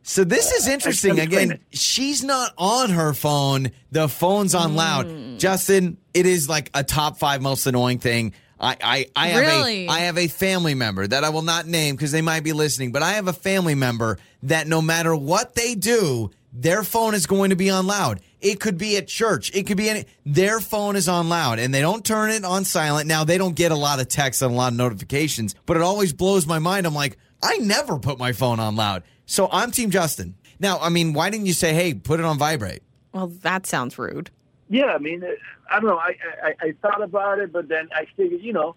[0.04, 1.20] So this is interesting.
[1.20, 3.72] Again, she's not on her phone.
[3.92, 5.08] The phone's on loud.
[5.08, 5.38] Hmm.
[5.38, 8.34] Justin, it is like a top five most annoying thing.
[8.60, 9.88] I, I, I have Really?
[9.88, 12.54] a I have a family member that I will not name because they might be
[12.54, 17.16] listening, but I have a family member that no matter what they do, their phone
[17.16, 18.20] is going to be on loud.
[18.40, 19.52] It could be at church.
[19.56, 22.66] It could be any their phone is on loud and they don't turn it on
[22.66, 23.08] silent.
[23.08, 25.82] Now they don't get a lot of texts and a lot of notifications, but it
[25.84, 26.86] always blows my mind.
[26.86, 29.02] I'm like, I never put my phone on loud.
[29.32, 30.36] So I'm Team Justin.
[30.60, 32.84] Now, I mean, why didn't you say, hey, put it on vibrate?
[33.13, 34.30] well, that sounds rude.
[34.70, 35.28] yeah, I mean, uh,
[35.70, 35.98] I don't know.
[35.98, 38.76] I, I, I thought about it, but then I figured, you know,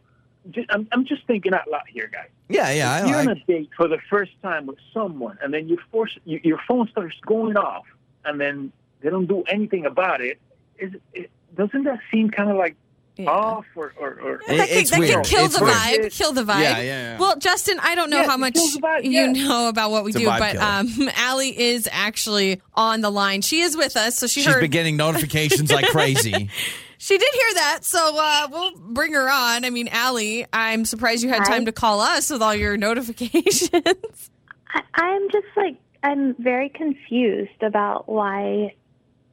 [0.52, 2.28] just, I'm, I'm just thinking out loud here, guys.
[2.48, 3.04] Yeah, yeah.
[3.04, 5.76] You're I, on I, a date for the first time with someone, and then you
[5.90, 7.86] force you, your phone starts going off,
[8.24, 10.38] and then they don't do anything about it.
[10.78, 12.76] Is it doesn't that seem kind of like
[13.16, 13.30] Yeah.
[13.30, 15.76] off or or, or It- that could, it's that could kill It's the weird.
[15.76, 16.12] vibe.
[16.12, 16.60] Kill the vibe.
[16.62, 17.18] Yeah, yeah, yeah.
[17.18, 19.36] Well, Justin, I don't know Yes, how much vibe, you yes.
[19.36, 20.64] know about what we It's do, but killer.
[20.64, 23.40] um, Allie is actually on the line.
[23.42, 24.60] She is with us, so she she's heard.
[24.60, 26.50] been getting notifications like crazy.
[26.96, 29.66] She did hear that, so uh, we'll bring her on.
[29.66, 31.44] I mean, Allie, I'm surprised you had Hi.
[31.56, 34.30] time to call us with all your notifications.
[34.72, 38.74] I, I'm just like I'm very confused about why,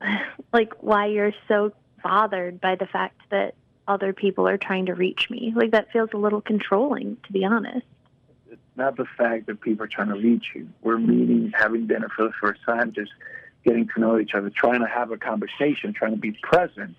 [0.53, 1.71] like why you're so
[2.03, 3.53] bothered by the fact that
[3.87, 5.53] other people are trying to reach me.
[5.55, 7.85] Like that feels a little controlling, to be honest.
[8.49, 10.67] It's not the fact that people are trying to reach you.
[10.81, 13.11] We're meeting, having dinner for the first time, just
[13.63, 16.95] getting to know each other, trying to have a conversation, trying to be present.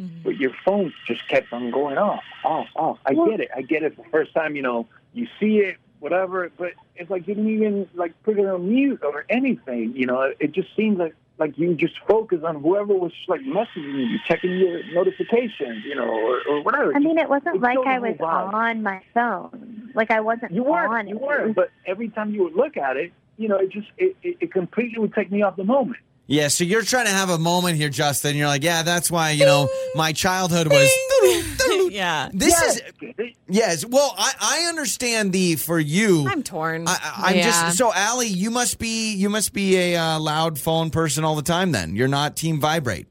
[0.00, 0.22] Mm-hmm.
[0.24, 2.98] But your phone just kept on going off, off, off.
[3.06, 3.50] I get it.
[3.54, 3.96] I get it.
[3.96, 6.50] The first time, you know, you see it, whatever.
[6.56, 9.94] But it's like you didn't even like put it on mute or anything.
[9.96, 14.10] You know, it just seems like like you just focus on whoever was like messaging
[14.10, 16.94] you, checking your notifications, you know, or, or whatever.
[16.94, 18.54] I mean, it wasn't It's like I was vibe.
[18.54, 19.90] on my phone.
[19.94, 20.92] Like I wasn't You weren't.
[20.92, 21.54] on You weren't.
[21.54, 24.52] But every time you would look at it, you know, it just it, it, it
[24.52, 25.98] completely would take me off the moment.
[26.28, 28.34] Yeah, so you're trying to have a moment here, Justin.
[28.34, 31.55] You're like, yeah, that's why, you know, my childhood was.
[31.90, 32.28] Yeah.
[32.32, 32.76] This Yes.
[32.76, 33.32] is.
[33.48, 33.84] Yes.
[33.86, 36.26] Well, I, I understand the for you.
[36.28, 36.86] I'm torn.
[36.88, 37.44] I, I- I'm Yeah.
[37.44, 38.26] just so Allie.
[38.28, 41.72] You must be you must be a uh, loud phone person all the time.
[41.72, 43.06] Then you're not Team Vibrate.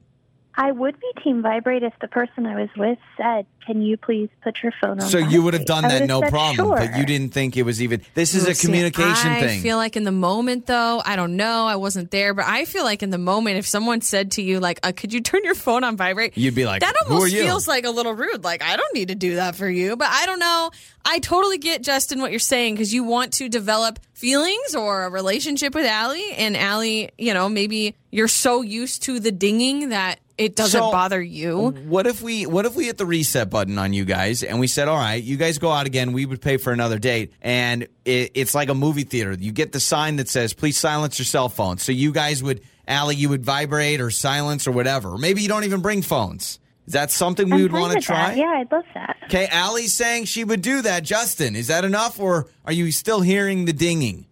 [0.58, 4.30] I would be Team Vibrate if the person I was with said, "Can you please
[4.42, 7.06] put your phone on?" So you would have done that no said, problem, but you
[7.06, 8.02] didn't think it was even.
[8.14, 9.62] This is a See, communication I thing.
[9.62, 11.66] feel like in the moment, though, I don't know.
[11.66, 14.62] I wasn't there, but I feel like in the moment, if someone said to you,
[14.62, 17.16] like, uh, "Could you turn your phone on vibrate?" You'd be like, "That "Who are
[17.16, 19.70] almost you?" feels like a little rude." Like, I don't need to do that for
[19.70, 20.72] you, but I don't know.
[21.04, 25.10] I totally get Justin what you're saying because you want to develop feelings or a
[25.10, 30.20] relationship with Allie, and Allie, you know, maybe you're so used to the dinging that
[30.38, 31.70] it doesn't So- bother you.
[31.88, 34.68] What if we what if we hit the reset button on you guys and we
[34.68, 36.12] said, all right, you guys go out again.
[36.14, 39.34] We would pay for another date, and it, it's like a movie theater.
[39.34, 41.78] You get the sign that says, please silence your cell phone.
[41.78, 45.18] So you guys would, Allie, you would vibrate or silence or whatever.
[45.18, 46.60] Maybe you don't even bring phones.
[46.88, 48.14] Is that something we I'm would want to with that.
[48.14, 48.34] try?
[48.36, 49.18] Yeah, I'd love that.
[49.26, 51.04] Okay, Allie's saying she would do that.
[51.04, 54.28] Justin, is that enough, or are you still hearing the dinging?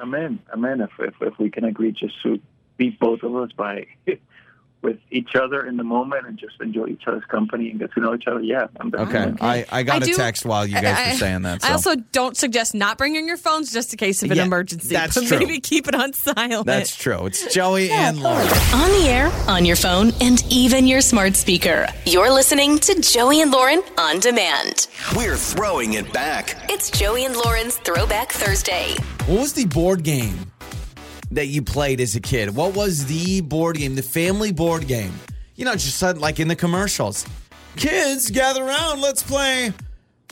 [0.00, 0.40] I'm in.
[0.52, 0.80] I'm in.
[0.80, 2.40] If, if if we can agree just to
[2.76, 3.86] beat both of us by
[4.82, 8.00] with each other in the moment and just enjoy each other's company and get to
[8.00, 9.08] know each other, yeah, I'm down.
[9.08, 11.62] Okay, I, I got I a do- text while you guys I- were saying that.
[11.62, 11.68] So.
[11.68, 14.94] I also don't suggest not bringing your phones just in case of an Yeah, emergency.
[14.94, 15.38] that's but true.
[15.38, 16.66] maybe keep it on silent.
[16.66, 17.26] That's true.
[17.26, 21.86] It's Joey and Lauren On the air, on your phone, and even your smart speaker.
[22.04, 24.86] You're listening to Joey and Lauren on demand.
[25.16, 26.54] We're throwing it back.
[26.70, 28.94] It's Joey and Lauren's Throwback Thursday.
[29.26, 30.36] What was the board game
[31.32, 32.54] that you played as a kid?
[32.54, 35.12] What was the board game, the family board game?
[35.54, 37.26] You know, just said like in the commercials.
[37.76, 39.00] Kids, gather around.
[39.00, 39.72] Let's play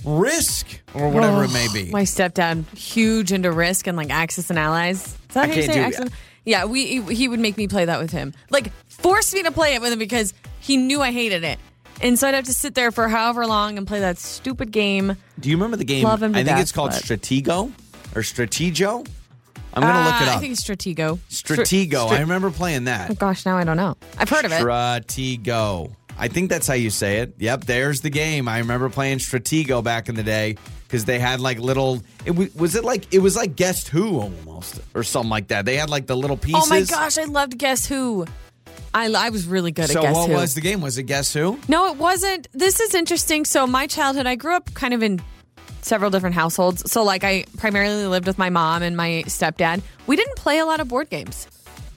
[0.04, 1.90] Risk or whatever it may be.
[1.90, 5.06] My stepdad, huge into Risk and like Axis and Allies.
[5.06, 6.10] Is that I how you can't say do Axis?
[6.44, 8.34] Yeah, we he would make me play that with him.
[8.50, 11.58] Like force me to play it with him because he knew I hated it.
[12.02, 15.16] And so I'd have to sit there for however long and play that stupid game.
[15.38, 16.04] Do you remember the game?
[16.04, 17.72] Love him I think death, it's called but- Stratego
[18.14, 19.06] or Stratego.
[19.74, 20.36] I'm going to look it Uh, up.
[20.38, 21.18] I think Stratego.
[21.30, 22.06] Stratego.
[22.06, 23.10] Stra- I remember playing that.
[23.10, 23.96] oh gosh, now I don't know.
[24.18, 24.60] I've heard of it.
[24.62, 25.92] Stratego.
[26.16, 27.34] I think that's how you say it.
[27.38, 28.46] Yep, there's the game.
[28.48, 30.56] I remember playing Stratego back in the day
[30.86, 32.02] because they had like little.
[32.24, 35.64] It wa- was it like it was like Guess Who almost or something like that.
[35.64, 36.62] They had like the little pieces.
[36.64, 38.26] Oh my gosh, I loved Guess Who.
[38.96, 40.22] I, I was really good So at Guess Who.
[40.26, 40.80] So what was the game?
[40.80, 41.58] Was it Guess Who?
[41.66, 42.46] No, it wasn't.
[42.52, 43.44] This is interesting.
[43.44, 45.20] So, my childhood, I grew up kind of in
[45.84, 46.90] several different households.
[46.90, 49.82] So, like, I primarily lived with my mom and my stepdad.
[50.06, 51.46] We didn't play a lot of board games.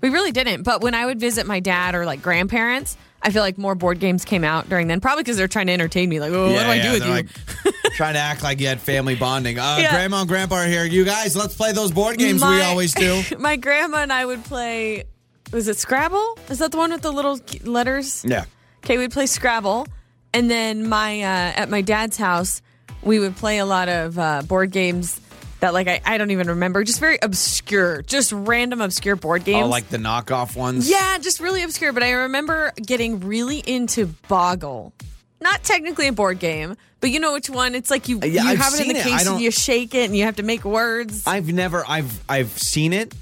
[0.02, 0.63] We really didn't.
[0.63, 4.00] But when I would visit my dad or like grandparents, I feel like more board
[4.00, 5.02] games came out during then.
[5.02, 6.19] Probably because they're trying to entertain me.
[6.19, 7.10] Like, oh, what do I do with you?
[7.10, 7.28] like
[7.95, 9.58] trying to act like you had family bonding.
[9.58, 9.91] Uh, Yeah.
[9.91, 10.86] Grandma and Grandpa are here.
[10.86, 13.23] You guys, let's play those board games we always do.
[13.39, 15.06] my grandma and I would play.
[15.52, 16.38] Was it Scrabble?
[16.50, 18.23] Is that the one with the little letters?
[18.23, 18.45] Yeah.
[18.84, 19.88] Okay, we'd play Scrabble,
[20.34, 22.62] and then my uh, at my dad's house,
[23.02, 25.20] we would play a lot of uh, board games
[25.60, 29.66] that like I, I don't even remember, just very obscure, just random obscure board games.
[29.66, 30.90] Oh, like the knockoff ones.
[30.90, 31.94] yeah, just really obscure.
[31.94, 34.94] But I remember getting really into Boggle.
[35.40, 37.76] Not technically a board game, but you know which one?
[37.76, 38.94] It's like you Yeah, you I've have it in the.
[39.02, 41.24] Case and you shake it and you have to make words.
[41.28, 41.84] I've never.
[41.88, 43.14] I've I've seen it.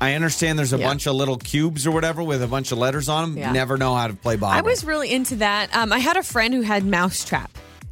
[0.00, 0.86] I understand there's a Yeah.
[0.88, 3.38] bunch of little cubes or whatever with a bunch of letters on them.
[3.38, 3.52] Yeah.
[3.52, 4.58] Never know how to play Boggle.
[4.58, 5.74] I was really into that.
[5.74, 7.50] Um, I had a friend who had Mousetrap,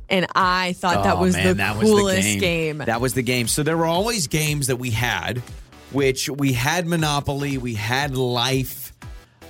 [0.09, 2.79] and I thought that Oh, was man, the that was coolest game.
[2.79, 3.49] That was the game.
[3.49, 5.39] So there were always games that we had,
[5.93, 8.93] which we had Monopoly, we had Life.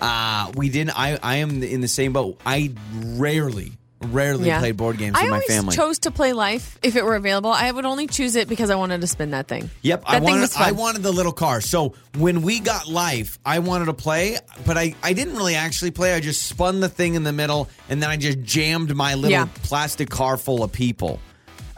[0.00, 0.98] Uh, we didn't.
[0.98, 2.40] I I am in the same boat.
[2.44, 3.72] I rarely,
[4.10, 4.58] rarely Yeah.
[4.58, 5.76] played board games I with my family.
[5.76, 7.50] chose to play Life if it were available.
[7.50, 9.70] I would only choose it because I wanted to spin that thing.
[9.82, 10.50] Yep, that I wanted.
[10.56, 11.60] I wanted the little car.
[11.60, 15.90] So when we got life, I wanted to play, but I I didn't really actually
[15.92, 16.14] play.
[16.14, 19.30] I just spun the thing in the middle, and then I just jammed my little
[19.30, 19.46] Yeah.
[19.62, 21.20] plastic car full of people.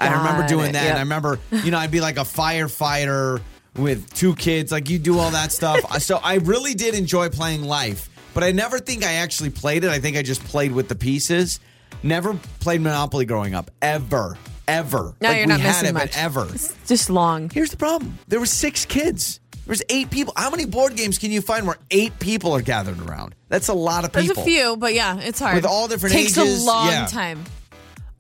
[0.01, 0.83] I remember doing it, that.
[0.83, 0.91] yep.
[0.91, 3.41] And I remember, you know, I'd be like a firefighter
[3.77, 4.73] with two kids.
[4.73, 6.01] Like you do all that stuff.
[6.03, 9.91] so I really did enjoy playing life, but I never think I actually played it.
[9.91, 11.61] I think I just played with the pieces.
[12.03, 14.37] Never played Monopoly growing up, ever,
[14.69, 15.15] ever.
[15.21, 16.17] No, like you're not missing it, much.
[16.17, 16.47] ever.
[16.53, 17.49] It's just long.
[17.51, 18.19] Here's the problem.
[18.29, 19.41] There were six kids.
[19.67, 20.35] There's eight people.
[20.37, 23.35] How many board games can you find where eight people are gathered around?
[23.49, 24.35] That's a lot of people.
[24.35, 25.55] There's a few, but yeah, it's hard.
[25.55, 27.07] With all different Takes ages, Takes a long yeah.
[27.07, 27.43] time.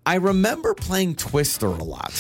[0.06, 2.12] I remember playing Twister a lot,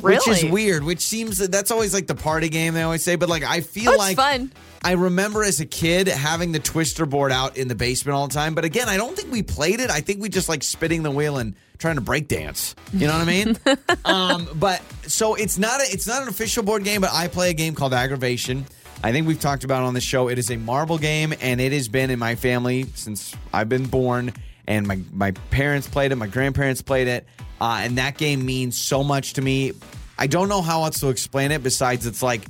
[0.00, 0.16] Really?
[0.26, 0.84] which is weird.
[0.84, 3.16] Which seems that that's always like the party game they always say.
[3.16, 4.52] But like I feel Oh, it's like fun.
[4.82, 8.34] I remember as a kid having the Twister board out in the basement all the
[8.34, 8.54] time.
[8.54, 9.90] But again, I don't think we played it.
[9.90, 12.74] I think we just like spinning the wheel and trying to break dance.
[12.92, 13.58] You know what I mean?
[14.04, 17.50] um, but so it's not a, it's not an official board game, but I play
[17.50, 18.66] a game called Aggravation.
[19.02, 20.28] I think we've talked about it on the show.
[20.28, 23.86] It is a marble game, and it has been in my family since I've been
[23.86, 24.32] born.
[24.66, 27.26] And my my parents played it, my grandparents played it,
[27.60, 29.72] uh, and that game means so much to me.
[30.18, 32.42] I don't know how else to explain it besides it's like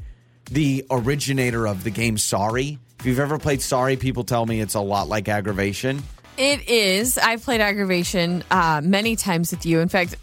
[0.51, 2.79] the originator of the game Sorry.
[3.01, 6.03] If you've ever played Sorry, people tell me it's a lot like Aggravation.
[6.37, 7.19] It is.
[7.19, 9.81] I've played aggravation uh, many times with you.
[9.81, 10.15] In fact,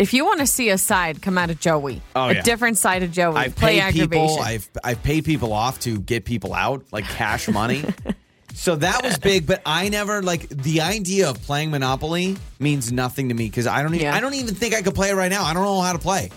[0.00, 2.42] if you want to see a side come out of Joey, Oh, a yeah.
[2.42, 4.08] different side of Joey, I've play paid aggravation.
[4.28, 4.40] people.
[4.42, 7.84] I've I've paid people off to get people out, like cash money.
[8.54, 13.28] so that was big, but I never like the idea of playing Monopoly means nothing
[13.28, 14.14] to me because I don't even Yeah.
[14.16, 15.44] I don't even think I could play it right now.
[15.44, 16.30] I don't know how to play.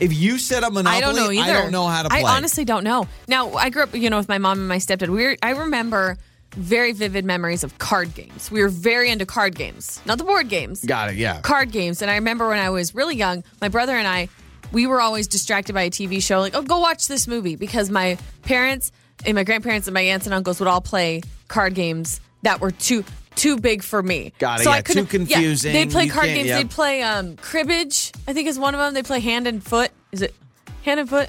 [0.00, 1.42] If you set up Monopoly, I don't know either.
[1.42, 2.22] I don't know how to play.
[2.22, 3.08] I honestly don't know.
[3.28, 5.08] Now, I grew up, you know, with my mom and my stepdad.
[5.08, 6.18] We were, I remember
[6.52, 8.50] very vivid memories of card games.
[8.50, 10.84] We were very into card games, not the board games.
[10.84, 11.16] got it.
[11.16, 11.40] Yeah.
[11.40, 12.02] card games.
[12.02, 14.28] And I remember when I was really young, my brother and I,
[14.72, 17.90] we were always distracted by a TV show, like, oh, go watch this movie because
[17.90, 18.90] my parents
[19.24, 22.70] and my grandparents and my aunts and uncles would all play card games that were
[22.70, 23.04] too
[23.36, 24.32] too big for me.
[24.38, 25.06] Got it, So yeah, I couldn't.
[25.06, 25.72] too confusing.
[25.72, 26.48] they'd play You card can't- games.
[26.48, 26.56] yeah.
[26.58, 28.12] They'd play um, cribbage.
[28.26, 28.94] I think is one of them.
[28.94, 29.90] They play hand and foot.
[30.12, 30.34] Is it
[30.82, 31.28] hand and foot?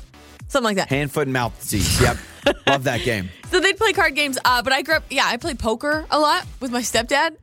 [0.50, 0.88] Something like that.
[0.90, 2.02] Hand, foot, and mouth disease.
[2.02, 2.18] Yep.
[2.68, 3.30] Love that game.
[3.52, 4.38] So they'd play card games.
[4.46, 5.04] Uh, but I grew up.
[5.10, 7.36] Yeah, I played poker a lot with my stepdad.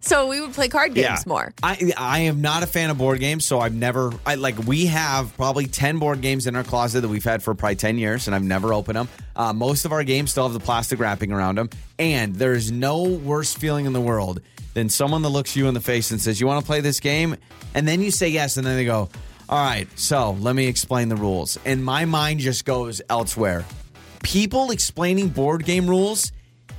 [0.00, 1.52] So we would play card games more.
[1.62, 4.86] I I am not a fan of board games, so I've never I like we
[4.86, 8.26] have probably ten board games in our closet that we've had for probably ten years,
[8.26, 9.08] and I've never opened them.
[9.34, 13.02] Uh, most of our games still have the plastic wrapping around them, and there's no
[13.02, 14.40] worse feeling in the world
[14.74, 17.00] than someone that looks you in the face and says, "You want to play this
[17.00, 17.36] game?"
[17.74, 19.08] and then you say yes, and then they go,
[19.48, 23.64] "All right, so let me explain the rules," and my mind just goes elsewhere.
[24.22, 26.32] People explaining board game rules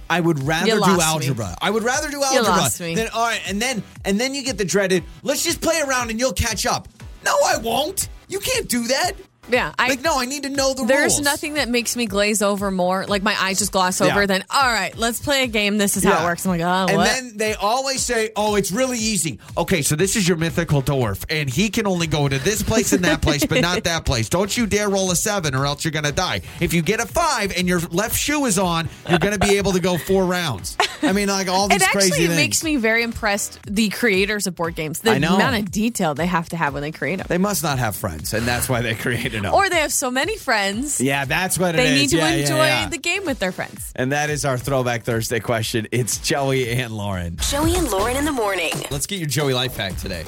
[0.10, 1.04] I would rather do lost me.
[1.04, 1.56] algebra.
[1.62, 2.96] I would rather do algebra lost me.
[2.96, 5.04] than all right, and then and then you get the dreaded.
[5.24, 6.88] Let's just play around and you'll catch up.
[7.24, 8.10] No, I won't.
[8.28, 9.14] You can't do that.
[9.50, 10.88] Yeah, I like no, I need to know the rules.
[10.88, 11.22] There's rules.
[11.26, 13.06] nothing that makes me glaze over more.
[13.08, 14.22] Like my eyes just gloss over.
[14.22, 14.26] Yeah.
[14.26, 15.78] Than all right, let's play a game.
[15.78, 16.22] This is how Yeah.
[16.24, 16.46] it works.
[16.46, 17.06] I'm like, oh, and what?
[17.06, 21.24] then they always say, "Oh, it's really easy." Okay, so this is your mythical dwarf,
[21.30, 24.30] and he can only go to this place and that place, but not that place.
[24.30, 26.42] Don't you dare roll a seven, or else you're gonna die.
[26.60, 29.72] If you get a five and your left shoe is on, you're gonna be able
[29.74, 30.78] to go four rounds.
[31.02, 31.88] I mean, like all these crazy things.
[31.88, 32.38] it crazy actually things.
[32.38, 33.60] makes me very impressed.
[33.66, 35.36] The creators of board games, the I know.
[35.36, 37.96] amount of detail they have to have when they create them, they must not have
[37.96, 39.54] friends, and that's why they created them.
[39.54, 41.00] or they have so many friends.
[41.02, 42.02] yeah, that's what it They is.
[42.02, 42.90] need to Yeah, yeah, enjoy yeah.
[42.90, 43.92] the game with their friends.
[43.96, 45.88] And that is our Throwback Thursday question.
[45.92, 47.38] It's Joey and Lauren.
[47.38, 48.72] Joey and Lauren in the morning.
[48.92, 50.26] Let's get your Joey life hack today.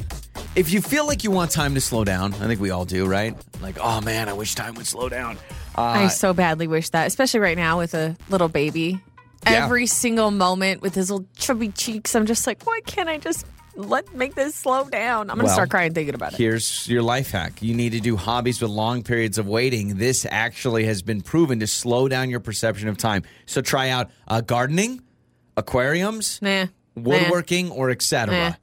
[0.56, 3.06] If you feel like you want time to slow down, I think we all do,
[3.06, 3.36] right?
[3.62, 5.38] Like, oh man, I wish time would slow down.
[5.78, 9.00] Uh, I so badly wish that, especially right now with a little baby.
[9.46, 9.64] Yeah.
[9.66, 13.46] Every single moment with his little chubby cheeks, I'm just like, why can't I just
[13.76, 15.30] let make this slow down?
[15.30, 16.38] I'm gonna Well, start crying thinking about it.
[16.38, 17.62] Here's your life hack.
[17.62, 19.98] You need to do hobbies with long periods of waiting.
[19.98, 23.24] This actually has been proven to slow down your perception of time.
[23.46, 25.02] So try out uh, gardening,
[25.58, 26.68] aquariums, Nah.
[26.96, 28.36] woodworking, or etc.
[28.36, 28.54] Nah.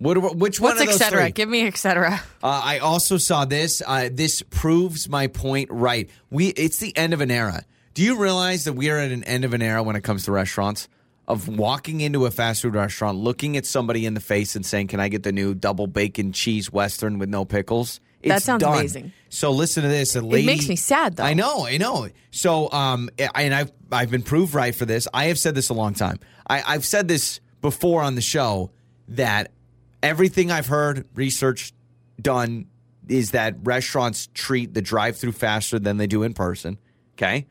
[0.00, 1.30] Wood, which one What's of those etc.
[1.30, 2.22] Give me etc.
[2.42, 3.82] Uh, I also saw this.
[3.86, 6.08] Uh, this proves my point right.
[6.30, 7.64] We it's the end of an era.
[7.92, 10.24] Do you realize that we are at an end of an era when it comes
[10.24, 10.88] to restaurants?
[11.30, 14.88] Of walking into a fast food restaurant, looking at somebody in the face and saying,
[14.88, 18.78] "Can I get the new double bacon cheese western with no pickles?" That sounds done.
[18.78, 19.12] amazing.
[19.28, 20.14] So listen to this.
[20.16, 21.24] A lady, makes me sad, though.
[21.24, 22.08] I know, I know.
[22.30, 25.08] So, um, and I've I've been proved right for this.
[25.14, 26.18] I have said this a long time.
[26.48, 28.72] I, I've said this before on the show
[29.08, 29.52] that
[30.02, 31.72] everything I've heard, research
[32.20, 32.66] done,
[33.08, 36.78] is that restaurants treat the drive-through faster than they do in person.
[37.14, 37.46] Okay,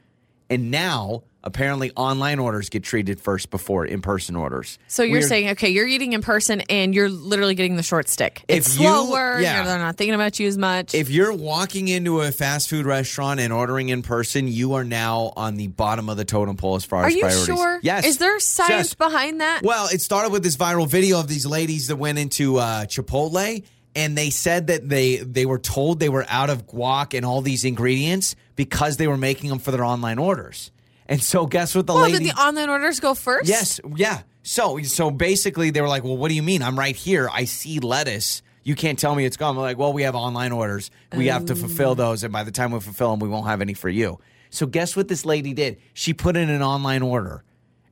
[0.49, 4.77] and now apparently online orders get treated first before in-person orders.
[4.87, 8.09] So you're We're- saying, okay, you're eating in person and you're literally getting the short
[8.09, 8.43] stick.
[8.47, 9.39] It's you- slower.
[9.39, 9.63] yeah.
[9.63, 10.93] They're not thinking about you as much.
[10.93, 15.31] If you're walking into a fast food restaurant and ordering in person, you are now
[15.37, 17.45] on the bottom of the totem pole as far Are as you priorities.
[17.45, 17.79] sure?
[17.83, 18.05] Yes.
[18.05, 18.93] Is there science Yes.
[18.95, 19.61] behind that?
[19.63, 23.63] Well, it started with this viral video of these ladies that went into uh, Chipotle,
[23.95, 27.41] and they said that they they were told they were out of guac and all
[27.41, 30.71] these ingredients because they were making them for their online orders.
[31.09, 32.25] And so, guess what the lady well, lady?
[32.25, 33.49] did the online orders go first?
[33.49, 34.21] Yes, yeah.
[34.43, 36.61] So so basically they were like, "Well, what do you mean?
[36.61, 37.27] I'm right here.
[37.33, 38.43] I see lettuce.
[38.63, 40.91] You can't tell me it's gone." We're like, "Well, we have online orders.
[41.15, 41.97] We have to fulfill um.
[41.97, 44.19] those, and by the time we fulfill them, we won't have any for you."
[44.51, 45.77] So guess what this lady did?
[45.95, 47.43] She put in an online order.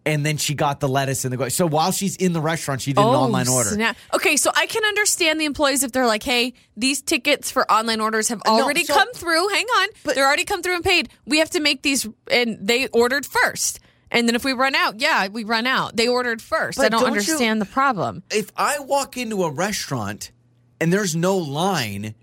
[0.08, 1.50] And then she got the lettuce and the go.
[1.50, 3.70] So while she's in the restaurant, she did an Oh, online order.
[3.72, 3.98] snap.
[4.14, 8.00] Okay, so I can understand the employees if they're like, "Hey, these tickets for online
[8.02, 9.48] orders have No, already so- come through.
[9.50, 11.10] Hang on, But- they're already come through and paid.
[11.26, 13.80] We have to make these." And they ordered first.
[14.10, 15.98] And then if we run out, yeah, we run out.
[15.98, 16.80] They ordered first.
[16.80, 18.24] I don't, don't you- understand the problem.
[18.32, 20.32] If I walk into a restaurant
[20.80, 22.16] and there's no line,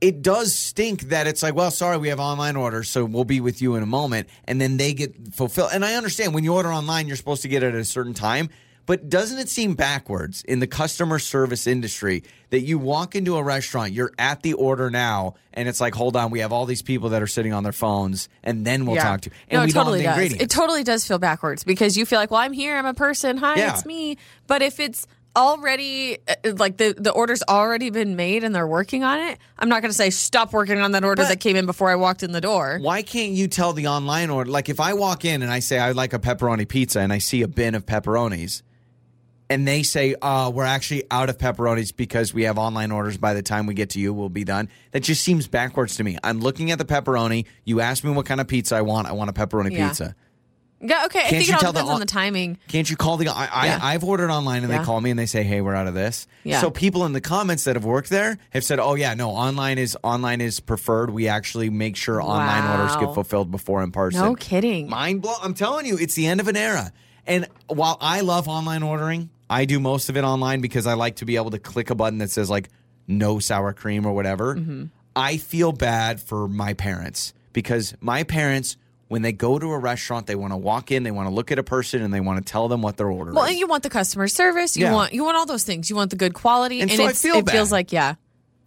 [0.00, 3.40] it does stink that it's like, well, sorry, we have online orders, so we'll be
[3.40, 4.28] with you in a moment.
[4.44, 5.70] And then they get fulfilled.
[5.72, 8.14] And I understand when you order online, you're supposed to get it at a certain
[8.14, 8.48] time.
[8.86, 13.42] But doesn't it seem backwards in the customer service industry that you walk into a
[13.42, 16.80] restaurant, you're at the order now, and it's like, hold on, we have all these
[16.80, 19.36] people that are sitting on their phones, and then we'll talk to you.
[19.50, 20.40] And no, we it totally don't have the does.
[20.42, 23.36] It totally does feel backwards because you feel like, well, I'm here, I'm a person.
[23.36, 23.74] Hi, Yeah.
[23.74, 24.16] it's me.
[24.46, 25.06] But if it's
[25.38, 29.68] already uh, like the the order's already been made and they're working on it, I'm
[29.68, 31.94] not going to say stop working on that order But- that came in before I
[31.94, 32.78] walked in the door.
[32.80, 34.50] Why can't you tell the online order?
[34.50, 37.18] Like if I walk in and I say I'd like a pepperoni pizza and I
[37.18, 38.62] see a bin of pepperonis
[39.50, 43.32] and they say, uh, we're actually out of pepperonis because we have online orders by
[43.32, 44.68] the time we get to you, we'll be done.
[44.90, 46.18] That just seems backwards to me.
[46.22, 47.46] I'm looking at the pepperoni.
[47.64, 49.08] You ask me what kind of pizza I want.
[49.08, 49.88] I want a pepperoni Yeah.
[49.88, 50.14] pizza.
[50.80, 52.58] Yeah, okay, I think it all depends on- the timing.
[52.68, 53.28] Can't you call the?
[53.28, 53.78] I, Yeah.
[53.82, 54.78] I I've ordered online and Yeah.
[54.78, 56.60] they call me and they say, "Hey, we're out of this." Yeah.
[56.60, 59.78] So people in the comments that have worked there have said, "Oh yeah, no, online
[59.78, 61.10] is online is preferred.
[61.10, 63.00] We actually make sure online orders Wow.
[63.06, 64.88] get fulfilled before in person." No kidding.
[64.88, 65.34] Mind blow.
[65.42, 66.92] I'm telling you, it's the end of an era.
[67.26, 71.16] And while I love online ordering, I do most of it online because I like
[71.16, 72.68] to be able to click a button that says like
[73.08, 74.54] no sour cream or whatever.
[74.54, 74.84] Mm-hmm.
[75.16, 78.76] I feel bad for my parents because my parents,
[79.08, 81.50] when they go to a restaurant, they want to walk in, they want to look
[81.50, 83.50] at a person, and they want to tell them what their order Well, is.
[83.50, 84.76] and you want the customer service.
[84.76, 84.92] You Yeah.
[84.92, 85.90] want you want all those things.
[85.90, 88.14] You want the good quality, And and, so I feel it feels like yeah.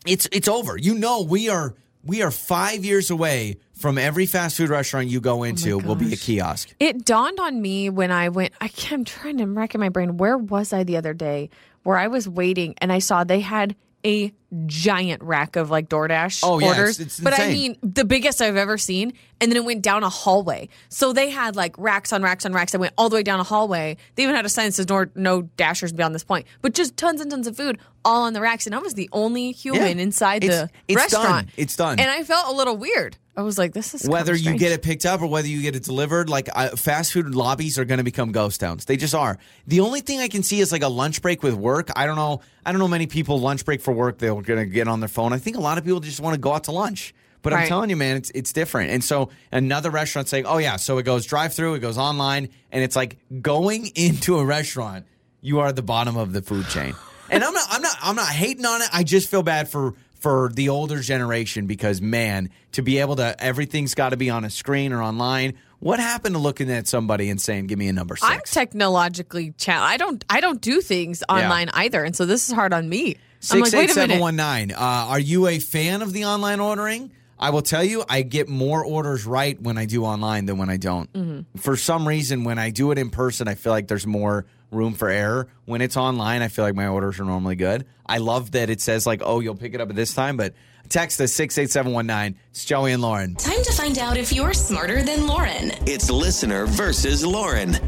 [0.05, 0.77] it's it's over.
[0.77, 5.19] You know, we are we are five years away from every fast food restaurant you
[5.21, 6.73] go oh into will be a kiosk.
[6.79, 8.53] It dawned on me when I went.
[8.61, 10.17] I can't, I'm trying to rack in my brain.
[10.17, 11.49] Where was I the other day?
[11.83, 13.75] Where I was waiting and I saw they had
[14.05, 14.33] a
[14.65, 16.99] giant rack of like DoorDash Oh, yeah, orders.
[16.99, 19.13] it's- it's but I mean, the biggest I've ever seen.
[19.39, 20.69] And then it went down a hallway.
[20.89, 23.39] So they had like racks on racks on racks that went all the way down
[23.39, 23.97] a hallway.
[24.15, 26.95] They even had a sign that says no, no dashers beyond this point, but just
[26.95, 28.67] tons and tons of food all on the racks.
[28.67, 30.03] And I was the only human Yeah.
[30.03, 31.21] inside It's- the it's done.
[31.23, 31.49] restaurant.
[31.57, 31.99] It's done.
[31.99, 33.17] And I felt a little weird.
[33.35, 35.75] I was like, this is whether you get it picked up or whether you get
[35.75, 39.15] it delivered like uh, fast food lobbies are going to become ghost towns they just
[39.15, 42.05] are the only thing i can see is like a lunch break with work i
[42.05, 44.99] don't know i don't know many people lunch break for work going to get on
[44.99, 45.33] their phone.
[45.33, 47.13] I think a lot of people just want to go out to lunch.
[47.43, 48.91] But i'm telling you man it's it's different.
[48.91, 52.49] And so another restaurant saying oh yeah so it goes drive through it goes online
[52.71, 55.07] and it's like going into a restaurant
[55.41, 56.93] you are at the bottom of the food chain.
[57.31, 58.89] And i'm not i'm not i'm not hating on it.
[58.93, 63.35] I just feel bad for for the older generation because man to be able to
[63.43, 65.55] everything's got to be on a screen or online.
[65.79, 69.51] What happened to looking at somebody and saying give me a number 6 I'm technologically
[69.57, 69.93] challenged.
[69.93, 73.17] I don't I don't do things online either, and so this is hard on me.
[73.49, 74.19] I'm like, wait a minute.
[74.19, 77.11] 68719 uh, are you a fan of the online ordering
[77.41, 80.69] I will tell you, I get more orders right when I do online than when
[80.69, 81.11] I don't.
[81.11, 81.57] Mm-hmm.
[81.57, 84.93] For some reason, when I do it in person, I feel like there's more room
[84.93, 85.47] for error.
[85.65, 87.85] When it's online, I feel like my orders are normally good.
[88.05, 90.53] I love that it says, like, oh, you'll pick it up at this time, but
[90.87, 92.39] text us 68719.
[92.51, 93.33] It's Joey and Lauren.
[93.35, 95.71] Time to find out if you're smarter than Lauren.
[95.87, 97.79] It's listener versus Lauren.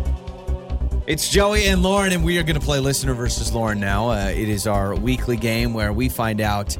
[1.06, 4.12] It's Joey and Lauren, and we are going to play Listener versus Lauren now.
[4.12, 6.78] Uh, it is our weekly game where we find out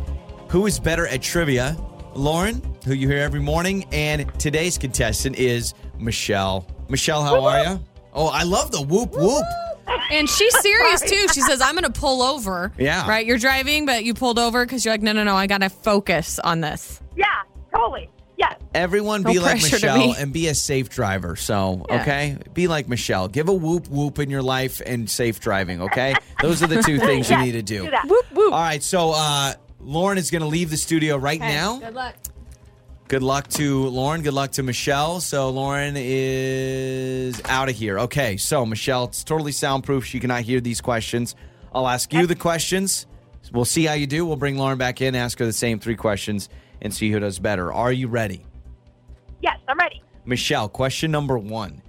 [0.48, 1.76] who is better at trivia.
[2.16, 6.66] Lauren, who you hear every morning, and today's contestant is Michelle.
[6.88, 7.80] Michelle, how are you?
[8.14, 9.44] Oh, I love the whoop whoop.
[10.10, 11.28] And she's serious too.
[11.34, 12.72] She says, I'm going to pull over.
[12.78, 13.06] Yeah.
[13.10, 13.26] Right?
[13.26, 15.70] You're driving, but you pulled over because you're like, no, no, no, I got to
[15.70, 17.02] focus on this.
[17.18, 17.26] Yeah,
[17.76, 18.10] totally.
[18.38, 18.56] Yes.
[18.74, 21.36] Everyone No be like Michelle and be a safe driver.
[21.36, 22.02] So, Yeah.
[22.02, 22.38] okay?
[22.54, 23.28] Be like Michelle.
[23.28, 26.16] Give a whoop whoop in your life and safe driving, okay?
[26.42, 27.86] Those are the two things you need to do.
[27.86, 27.98] Do.
[28.08, 28.54] Whoop, whoop.
[28.54, 31.78] All right, so uh, Lauren is going to leave the studio right now.
[31.80, 32.16] Good luck.
[33.10, 34.24] Good luck to Lauren.
[34.24, 35.20] Good luck to Michelle.
[35.20, 38.00] So Lauren is out of here.
[38.00, 40.06] Okay, so Michelle, it's totally soundproof.
[40.06, 41.36] She cannot hear these questions.
[41.74, 43.06] I'll ask you the questions.
[43.52, 44.26] We'll see how you do.
[44.26, 46.50] We'll bring Lauren back in, ask her the same three questions,
[46.84, 47.74] and see who does better.
[47.74, 48.46] Are you ready?
[49.42, 50.04] Yes, I'm ready.
[50.26, 51.82] Michelle, question number one.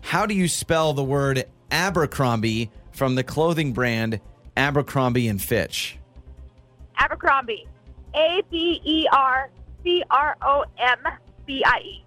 [0.00, 4.20] How do you spell the word Abercrombie from the clothing brand
[4.56, 5.96] Abercrombie and Fitch?
[6.98, 7.66] Abercrombie.
[8.14, 9.48] A B E R
[9.82, 10.98] C R O M
[11.46, 12.04] B I E.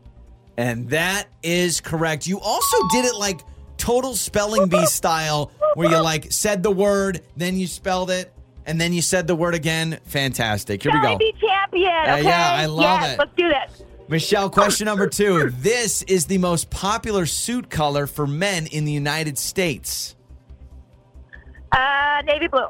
[0.57, 2.27] And that is correct.
[2.27, 3.41] You also did it like
[3.77, 8.31] total spelling bee style, where you like said the word, then you spelled it,
[8.65, 9.99] and then you said the word again.
[10.05, 10.83] Fantastic.
[10.83, 11.17] Here we go.
[11.17, 11.89] Bee champion.
[11.89, 13.19] Uh, yeah, I love yes, it.
[13.19, 13.83] Let's do this.
[14.07, 15.49] Michelle, question number two.
[15.49, 20.15] This is the most popular suit color for men in the United States.
[21.71, 22.67] Uh, navy blue.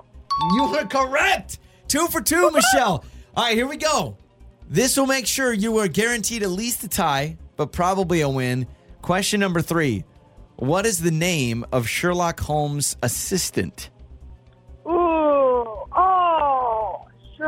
[0.54, 1.60] You are correct.
[1.88, 3.04] Two for two, Michelle.
[3.36, 4.18] All right, here we go.
[4.70, 8.68] This will make sure you are guaranteed at least a tie, but probably a win.
[9.02, 10.04] Question number three
[10.56, 13.90] What is the name of Sherlock Holmes' assistant?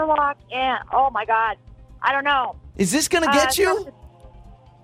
[0.08, 1.58] Sherlock and oh my God.
[2.02, 2.56] I don't know.
[2.78, 3.88] Is this going to Uh, get you?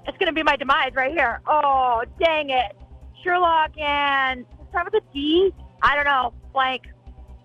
[0.07, 1.41] It's going to be my demise right here.
[1.47, 2.75] Oh, dang it.
[3.23, 5.53] Sherlock and start with a D.
[5.81, 6.33] I don't know.
[6.51, 6.83] Blank.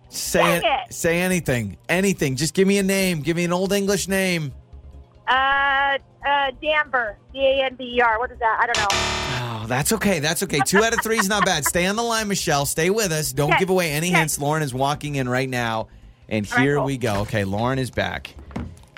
[0.08, 0.92] Say dang it.
[0.92, 1.76] Say anything.
[1.88, 2.34] Anything.
[2.36, 3.20] Just give me a name.
[3.20, 4.52] Give me an old English name.
[5.28, 5.98] Uh, uh,
[6.62, 7.14] Danver.
[7.32, 8.18] D A N B E R.
[8.18, 8.58] What is that?
[8.60, 9.62] I don't know.
[9.62, 10.18] Oh, that's okay.
[10.18, 10.60] That's okay.
[10.60, 11.64] Two out of three is not bad.
[11.66, 12.64] Stay on the line, Michelle.
[12.66, 13.32] Stay with us.
[13.32, 13.58] Don't Okay.
[13.60, 14.18] give away any Okay.
[14.18, 14.38] hints.
[14.40, 15.88] Lauren is walking in right now.
[16.28, 16.84] And All right, here cool.
[16.84, 17.20] we go.
[17.22, 18.34] Okay, Lauren is back.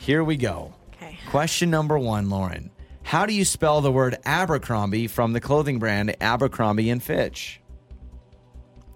[0.01, 0.75] Here we go.
[0.95, 1.19] Okay.
[1.31, 2.71] Question number one, Lauren.
[3.03, 7.61] How do you spell the word Abercrombie from the clothing brand Abercrombie and Fitch?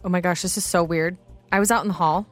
[0.04, 1.16] Oh my gosh, this is so weird.
[1.50, 2.26] I was out in the hall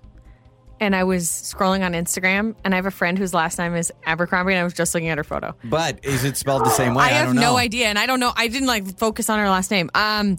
[0.81, 3.93] and I was scrolling on Instagram and I have a friend whose last name is
[4.05, 5.55] Abercrombie and I was just looking at her photo.
[5.65, 7.05] But is it spelled the same way?
[7.07, 7.53] I have don't know.
[7.53, 8.33] no idea and I don't know.
[8.37, 9.91] I didn't like focus on her last name.
[9.95, 10.39] Um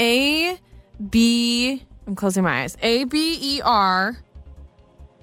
[0.00, 0.58] A
[1.10, 2.76] B I'm closing my eyes.
[2.82, 4.16] A B E R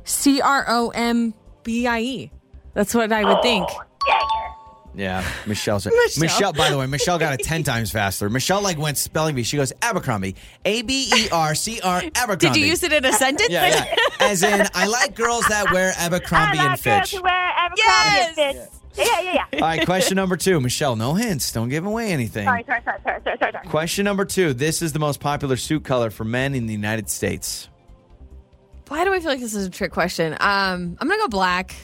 [0.05, 1.33] C R O M
[1.63, 2.31] B I E.
[2.73, 3.67] That's what I would think.
[4.97, 5.91] Yeah, Michelle said.
[5.93, 6.21] Michelle.
[6.21, 6.53] Michelle.
[6.53, 8.29] by the way, Michelle got it 10 times faster.
[8.29, 9.43] Michelle like went spelling bee.
[9.43, 10.35] She goes Abercrombie.
[10.63, 12.37] A B E R C R Abercrombie.
[12.37, 13.49] Did you use it in a sentence?
[13.49, 13.95] Yeah, yeah.
[14.21, 17.81] As in, I like girls that wear Abercrombie I and like girls who wear Abercrombie
[17.85, 18.37] Yes!
[18.37, 18.69] and Fitch.
[18.97, 19.59] Yeah, yeah, yeah.
[19.59, 20.61] All right, question number two.
[20.61, 21.51] Michelle, no hints.
[21.51, 22.45] Don't give away anything.
[22.45, 23.67] Sorry, sorry, sorry, sorry, sorry, sorry, sorry.
[23.67, 24.53] Question number two.
[24.53, 27.67] This is the most popular suit color for men in the United States.
[28.87, 30.33] Why do I feel like this is a trick question?
[30.33, 31.75] Um, I'm gonna go black.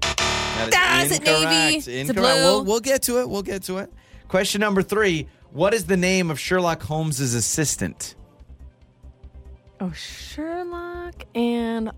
[0.00, 1.76] That Ah, is it navy?
[1.78, 2.16] Is it Incorrect.
[2.16, 2.24] blue?
[2.44, 3.28] We'll, we'll get to it.
[3.28, 3.92] We'll get to it.
[4.28, 5.28] Question number three.
[5.52, 8.14] What is the name of Sherlock Holmes' assistant?
[9.80, 11.90] Oh, Sherlock and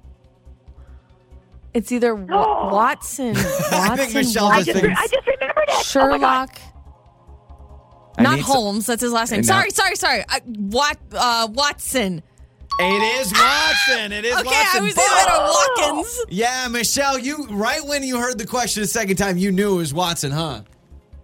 [1.75, 5.65] It's either Wa- Watson, Watson, I think Michelle I just just, re- I just remembered
[5.69, 5.97] it.
[5.97, 6.51] Oh my God.
[6.51, 6.59] Sherlock.
[8.19, 8.87] I Not need some- Holmes.
[8.87, 9.41] That's his last name.
[9.43, 9.47] No.
[9.47, 10.25] Sorry, sorry, sorry.
[10.29, 12.23] Uh, Wat, uh, Watson.
[12.81, 14.13] It is Watson.
[14.13, 14.81] It is Okay, Watson.
[14.81, 16.25] I was but- thinking Watkins.
[16.29, 19.79] Yeah, Michelle, you right when you heard the question the second time, you knew it
[19.79, 20.63] was Watson, huh?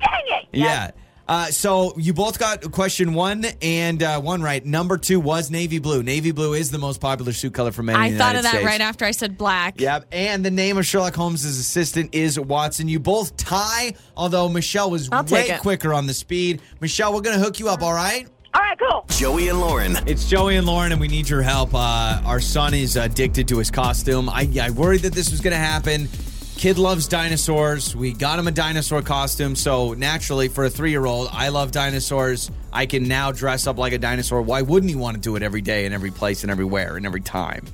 [0.01, 0.49] Dang it.
[0.53, 0.91] Yeah.
[1.27, 4.63] Uh, so you both got question one and uh, one right.
[4.67, 6.03] Number two was navy blue.
[6.03, 7.97] Navy blue is the most popular suit color for men.
[7.97, 8.67] in I the thought United of that States.
[8.67, 9.81] right after I said black.
[9.81, 10.07] Yep.
[10.13, 12.89] And the name of Sherlock Holmes' assistant is Watson.
[12.89, 15.61] You both tie, although Michelle was I'll way take it.
[15.61, 16.61] quicker on the speed.
[16.81, 18.29] Michelle, we're going to hook you up, all right?
[18.55, 19.05] All right, cool.
[19.09, 19.97] Joey and Lauren.
[20.07, 21.75] It's Joey and Lauren, and we need your help.
[21.75, 24.29] Uh, our son is addicted to his costume.
[24.29, 26.09] I, I worried that this was going to happen.
[26.57, 27.97] Kid loves dinosaurs.
[27.97, 29.57] We got him a dinosaur costume.
[29.57, 32.49] So, naturally, for a three year old, I love dinosaurs.
[32.73, 34.41] I can now dress up like a dinosaur.
[34.41, 37.05] Why wouldn't he want to do it every day and every place and everywhere and
[37.05, 37.67] every time?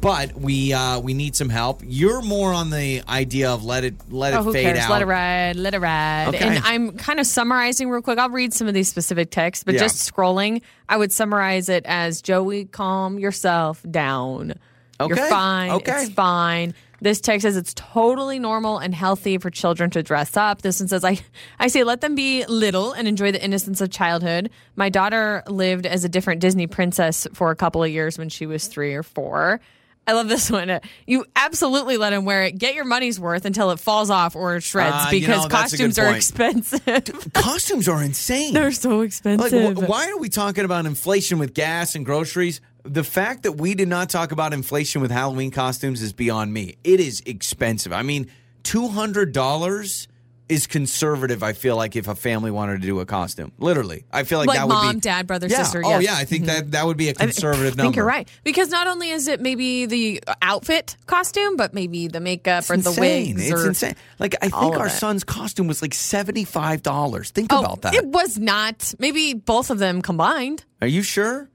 [0.00, 1.82] But we uh, we need some help.
[1.84, 4.78] You're more on the idea of let it let Oh, it fade cares?
[4.80, 4.90] out.
[4.90, 5.56] Let it ride.
[5.56, 6.28] Let it ride.
[6.28, 6.38] Okay.
[6.46, 8.18] And I'm kind of summarizing real quick.
[8.18, 9.80] I'll read some of these specific texts, but Yeah.
[9.80, 14.54] just scrolling, I would summarize it as Joey, calm yourself down.
[15.00, 15.14] Okay.
[15.14, 15.70] You're fine.
[15.70, 16.02] Okay.
[16.04, 16.74] It's fine.
[17.00, 20.62] This text says it's totally normal and healthy for children to dress up.
[20.62, 21.20] This one says, I,
[21.60, 24.50] I say let them be little and enjoy the innocence of childhood.
[24.74, 28.46] My daughter lived as a different Disney princess for a couple of years when she
[28.46, 29.60] was three or four.
[30.08, 30.70] I love this one.
[30.70, 32.58] Uh, You absolutely let him wear it.
[32.58, 35.48] Get your money's worth until it falls off or shreds Ah, you because know, a
[35.48, 37.32] good costumes are expensive.
[37.34, 38.54] Costumes are insane.
[38.54, 39.76] They're so Like, expensive.
[39.76, 42.60] wh- why are we talking about inflation with gas and groceries?
[42.84, 46.76] The fact that we did not talk about inflation with Halloween costumes is beyond me.
[46.84, 47.92] It is expensive.
[47.92, 48.28] I mean,
[48.62, 50.08] two hundred dollars
[50.48, 51.42] is conservative.
[51.42, 54.48] I feel like if a family wanted to do a costume, literally, I feel like,
[54.48, 55.58] Like that would be mom, dad, brother, yeah.
[55.62, 55.96] sister, Oh yes.
[55.96, 56.02] Mm-hmm.
[56.04, 57.82] yeah, I think that that would be a conservative I number.
[57.82, 62.20] think you're right because not only is it maybe the outfit costume, but maybe the
[62.20, 63.36] makeup It's or the insane.
[63.36, 63.50] wigs.
[63.50, 63.94] It's or, insane.
[64.18, 67.30] Like I think our son's costume was like seventy five dollars.
[67.30, 67.94] Think Oh, about that.
[67.94, 68.94] it was not.
[68.98, 70.64] Maybe both of them combined.
[70.80, 71.48] Are you sure?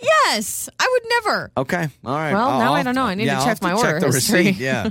[0.00, 1.50] Yes, I would never.
[1.56, 1.88] Okay.
[2.04, 2.32] All right.
[2.32, 3.04] Well, I'll- now I I'll- don't know.
[3.04, 4.38] I need yeah, to check my check order the history.
[4.46, 4.56] receipt.
[4.56, 4.90] Yeah.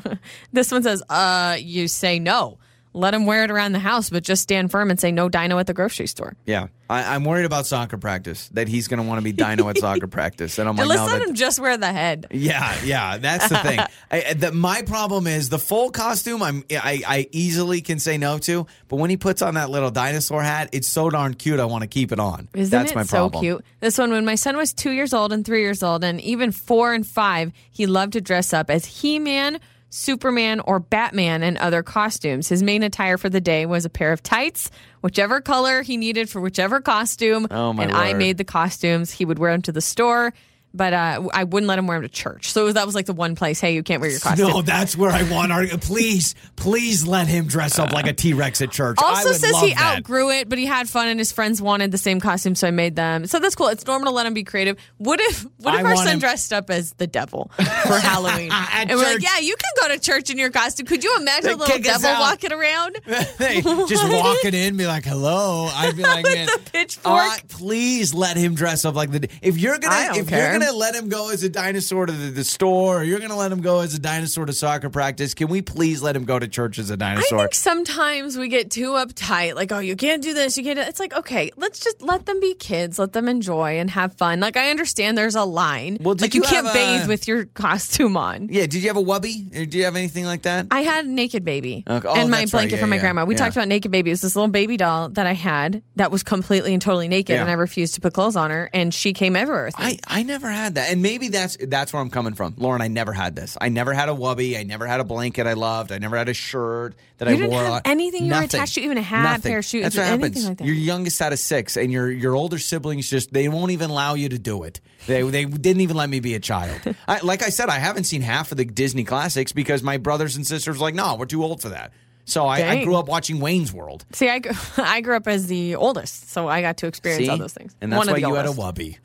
[0.51, 2.59] this one says, "Uh, you say no.
[2.97, 5.59] Let him wear it around the house, but just stand firm and say no dino
[5.59, 6.35] at the grocery store.
[6.45, 8.47] Yeah, I, I'm worried about soccer practice.
[8.49, 11.01] That he's going to want to be Dino at soccer practice, and I'm like, let's
[11.01, 12.27] no, let that, him just wear the head.
[12.31, 13.79] yeah, yeah, that's the thing.
[14.11, 16.41] I, the, my problem is the full costume.
[16.41, 19.91] I'm, I, I easily can say no to, but when he puts on that little
[19.91, 21.59] dinosaur hat, it's so darn cute.
[21.59, 22.47] I want to keep it on.
[22.53, 23.63] Isn't that's it my so cute?
[23.79, 26.51] This one, when my son was two years old and three years old, and even
[26.51, 29.59] four and five, he loved to dress up as He Man,
[29.89, 32.49] Superman, or Batman and other costumes.
[32.49, 34.69] His main attire for the day was a pair of tights,
[35.01, 37.47] whichever color he needed for whichever costume.
[37.49, 39.11] Oh, my and I made the costumes.
[39.11, 40.33] He would wear them to the store.
[40.77, 42.51] But uh, I wouldn't let him wear them to church.
[42.51, 44.47] So that was like the one place, hey, you can't wear your costume.
[44.49, 45.65] No, that's where I want our.
[45.67, 48.97] Please, please let him dress up like a T Rex at church.
[49.03, 49.97] I Also says he that.
[49.97, 52.71] outgrew it, but he had fun and his friends wanted the same costume, so I
[52.71, 53.25] made them.
[53.27, 53.67] So that's cool.
[53.67, 54.77] It's normal to let him be creative.
[54.97, 58.51] What if what if I our son him- dressed up as the devil for Halloween?
[58.77, 60.85] And we're like, yeah, you can go to church in your costume.
[60.85, 62.97] Could you imagine They a little devil walking around?
[63.37, 67.21] Hey, just walking in, be like, "Hello." I'd be like, "Man, the pitchfork.
[67.23, 69.27] uh, please let him dress up like the.
[69.41, 70.51] If you're gonna, don't if care.
[70.51, 73.35] you're gonna let him go as a dinosaur to the, the store, or you're gonna
[73.37, 76.37] let him go as a dinosaur to soccer practice, can we please let him go
[76.39, 77.39] to church as a dinosaur?
[77.39, 80.79] think sometimes we get too uptight, like, oh, you can't do this, you can't.
[80.79, 84.39] It's like, okay, let's just let them be kids, let them enjoy and have fun.
[84.39, 85.97] Like, I understand there's a line.
[86.01, 88.49] Well, like, you, you can't a- bathe with your costume on.
[88.49, 88.61] yeah.
[88.67, 89.55] Did you have a wubby?
[89.59, 90.67] Or do you have anything like that?
[90.71, 92.07] I had a naked baby Okay.
[92.07, 92.59] Oh, and my that's right.
[92.59, 93.25] blanket Yeah, from my yeah, grandma.
[93.25, 93.39] We yeah.
[93.39, 94.09] talked about naked baby.
[94.09, 97.37] It was this little baby doll that I had that was completely and totally naked,
[97.39, 99.85] and I refused to put clothes on her, and she came everywhere with me.
[99.85, 102.81] I, I never had that, and maybe that's that's where I'm coming from, Lauren.
[102.81, 103.57] I never had this.
[103.59, 104.57] I never had a wubby.
[104.59, 105.91] I never had a blanket I loved.
[105.91, 107.63] I never had a shirt that You I didn't wore.
[107.63, 108.59] have anything you were Nothing.
[108.59, 109.49] attached to, even a hat, Nothing.
[109.51, 110.47] pair of shoes, That's what anything happens.
[110.49, 110.63] like that.
[110.65, 114.13] You're youngest out of six, and your your older siblings just they won't even allow
[114.15, 114.79] you to do it.
[115.05, 116.79] They they didn't even let me be a child.
[117.07, 120.35] I, like I said, I haven't seen half of the Disney classics because my brothers
[120.35, 121.91] and sisters were like, no, we're too old for that.
[122.27, 124.05] So I, I grew up watching Wayne's World.
[124.11, 124.41] See, I,
[124.77, 127.29] I grew up as the oldest, so I got to experience See?
[127.29, 127.73] all those things.
[127.79, 128.97] And that's One why you had a wubby.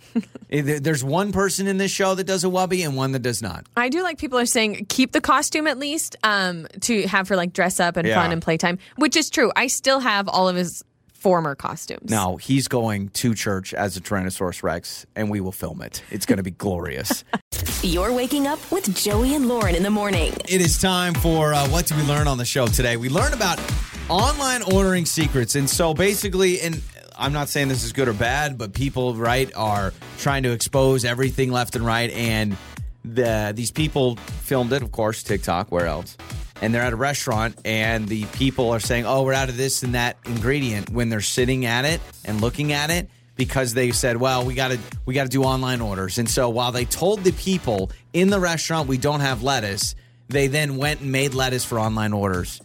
[0.82, 3.64] There's one person in this show that does a wubby and one that does not.
[3.76, 7.36] I do like people are saying keep the costume at least um, to have for
[7.36, 8.20] like dress up and Yeah.
[8.20, 9.52] fun and playtime, which is true.
[9.54, 10.84] I still have all of his
[11.22, 12.10] former costumes.
[12.10, 16.02] No, he's going to church as a Tyrannosaurus Rex, and we will film it.
[16.10, 17.22] It's going to be glorious.
[17.82, 20.34] You're waking up with Joey and Lauren in the morning.
[20.48, 22.96] It is time for uh, what do we learn on the show today?
[22.96, 23.60] We learn about
[24.08, 26.82] online ordering secrets, and so basically, and
[27.16, 31.04] I'm not saying this is good or bad, but people right are trying to expose
[31.04, 32.56] everything left and right, and
[33.04, 35.70] the these people filmed it, of course, TikTok.
[35.70, 36.16] Where else?
[36.62, 39.82] And they're at a restaurant, and the people are saying, "Oh, we're out of this
[39.82, 44.16] and that ingredient." When they're sitting at it and looking at it, because they said,
[44.16, 47.24] "Well, we got to we got to do online orders." And so while they told
[47.24, 49.96] the people in the restaurant we don't have lettuce,
[50.28, 52.60] they then went and made lettuce for online orders.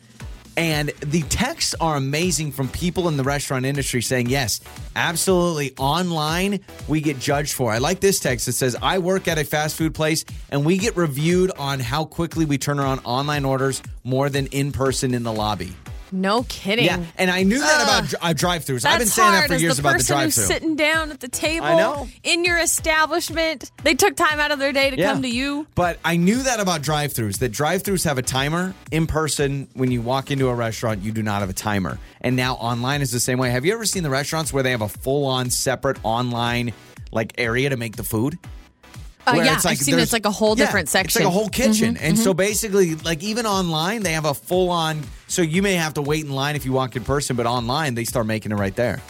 [0.57, 4.59] And the texts are amazing from people in the restaurant industry saying, yes,
[4.95, 5.75] absolutely.
[5.77, 7.71] Online, we get judged for.
[7.71, 10.79] I like this text that says, I work at a fast food place and we
[10.79, 15.21] get reviewed on how quickly we turn around online orders more than in person in
[15.21, 15.75] the lobby.
[16.11, 16.85] No kidding.
[16.85, 17.03] Yeah.
[17.17, 18.85] And I knew that about uh, drive throughs.
[18.85, 20.45] I've been saying that for years the about the person drive who's through.
[20.45, 23.71] sitting down at the table in your establishment.
[23.83, 25.67] They took time out of their day to come to you.
[25.75, 28.73] But I knew that about drive throughs, that drive throughs have a timer.
[28.91, 31.99] In person, when you walk into a restaurant, you do not have a timer.
[32.21, 33.49] And now online is the same way.
[33.51, 36.73] Have you ever seen the restaurants where they have a full on separate online
[37.11, 38.37] like area to make the food?
[39.27, 41.21] Uh, yeah, it's like I've seen it's like a whole yeah, different section.
[41.21, 41.95] It's like a whole kitchen.
[41.95, 42.37] Mhm, and so mhm.
[42.37, 45.03] basically, like even online, they have a full on.
[45.27, 47.95] So you may have to wait in line if you walk in person, but online,
[47.95, 49.01] they start making it right there.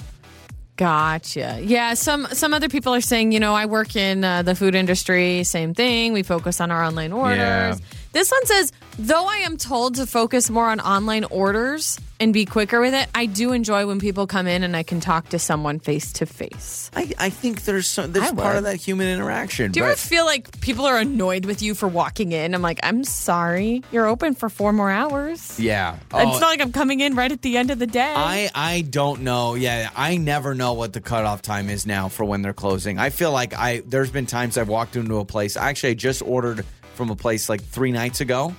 [0.78, 1.60] Gotcha.
[1.64, 4.76] Yeah, some some other people are saying, you know, I work in uh, the food
[4.76, 5.44] industry.
[5.44, 6.14] Same thing.
[6.14, 7.38] We focus on our online orders.
[7.38, 7.76] Yeah.
[8.18, 12.46] This one says, though I am told to focus more on online orders and be
[12.46, 15.38] quicker with it, I do enjoy when people come in and I can talk to
[15.38, 16.90] someone face to face.
[16.96, 18.56] I, I think there's so, there's I part would.
[18.58, 19.72] of that human interaction.
[19.72, 22.56] Do you but- ever feel like people are annoyed with you for walking in?
[22.56, 25.60] I'm like, I'm sorry, you're open for four more hours.
[25.60, 25.98] yeah.
[25.98, 28.14] It's Oh, not like I'm coming in right at the end of the day.
[28.18, 29.54] I I don't know.
[29.54, 32.98] Yeah, I never know what the cutoff time is now for when they're closing.
[32.98, 35.56] I feel like I there's been times I've walked into a place.
[35.56, 36.66] Actually, I just ordered
[36.98, 38.54] from a place like three nights ago,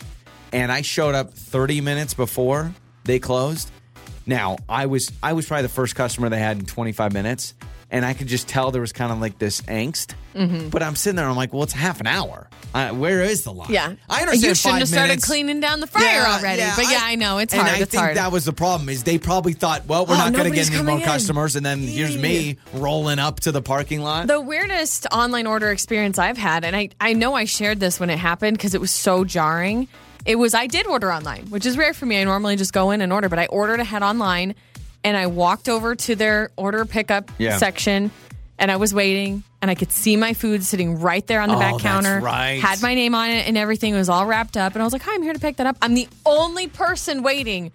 [0.52, 2.72] and I showed up 30 minutes before
[3.04, 3.70] they closed.
[4.26, 7.54] Now I was I was probably the first customer they had in 25 minutes,
[7.90, 10.14] and I could just tell there was kind of like this angst.
[10.34, 10.70] Mhm.
[10.70, 12.48] But I'm sitting there, I'm like, well, it's half an hour.
[12.74, 13.70] Uh, where is the line?
[13.70, 14.42] yeah, I understand.
[14.42, 15.24] You shouldn't have started minutes.
[15.26, 16.60] cleaning down the fryer Yeah, already.
[16.60, 17.74] yeah, but yeah, I, know it's and hard.
[17.74, 18.16] I it's think hard.
[18.18, 18.88] that was the problem.
[18.90, 21.02] Is they probably thought, well, we're Oh, not going to get any more in.
[21.04, 24.26] customers, and then here's me rolling up to the parking lot.
[24.26, 28.10] The weirdest online order experience I've had, and I, I know I shared this when
[28.10, 29.88] it happened because it was so jarring.
[30.26, 32.20] It was I did order online, which is rare for me.
[32.20, 34.54] I normally just go in and order, but I ordered ahead online
[35.04, 37.56] and I walked over to their order pickup Yeah.
[37.58, 38.10] section
[38.58, 41.56] and I was waiting and I could see my food sitting right there on the
[41.56, 42.20] Oh, back that's counter.
[42.20, 42.60] right.
[42.60, 43.94] Had my name on it and everything.
[43.94, 44.74] It was all wrapped up.
[44.74, 45.76] And I was like, Hi, I'm here to pick that up.
[45.82, 47.70] I'm the only person waiting.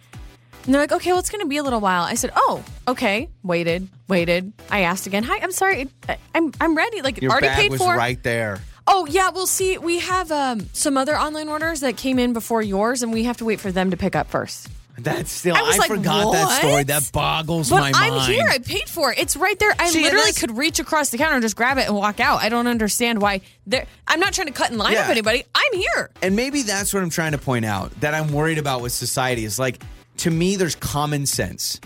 [0.65, 2.03] And they're like, okay, well, it's going to be a little while.
[2.03, 3.27] I said, oh, okay.
[3.43, 4.53] Waited, waited.
[4.71, 5.23] I asked again.
[5.23, 5.89] Hi, I'm sorry.
[6.33, 7.01] I'm I'm ready.
[7.01, 7.93] Like Your already paid for.
[7.93, 8.61] right there.
[8.87, 12.61] Oh yeah, well, see, we have um, some other online orders that came in before
[12.61, 14.69] yours, and we have to wait for them to pick up first.
[14.99, 15.55] That's still.
[15.55, 16.83] I I, like, forgot that story.
[16.83, 18.31] That boggles But my I'm mind.
[18.31, 18.45] here.
[18.47, 19.17] I paid for it.
[19.17, 19.73] It's right there.
[19.79, 22.41] I See, literally could reach across the counter and just grab it and walk out.
[22.43, 23.41] I don't understand why.
[23.65, 25.01] There, I'm not trying to cut in line Yeah.
[25.03, 25.43] with anybody.
[25.55, 26.11] I'm here.
[26.21, 29.45] And maybe that's what I'm trying to point out that I'm worried about with society
[29.45, 29.81] is like,
[30.17, 31.81] to me, there's common sense.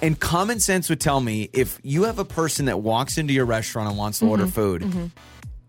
[0.00, 3.44] And common sense would tell me if you have a person that walks into your
[3.44, 4.52] restaurant and wants to order Mm-hmm.
[4.52, 5.10] food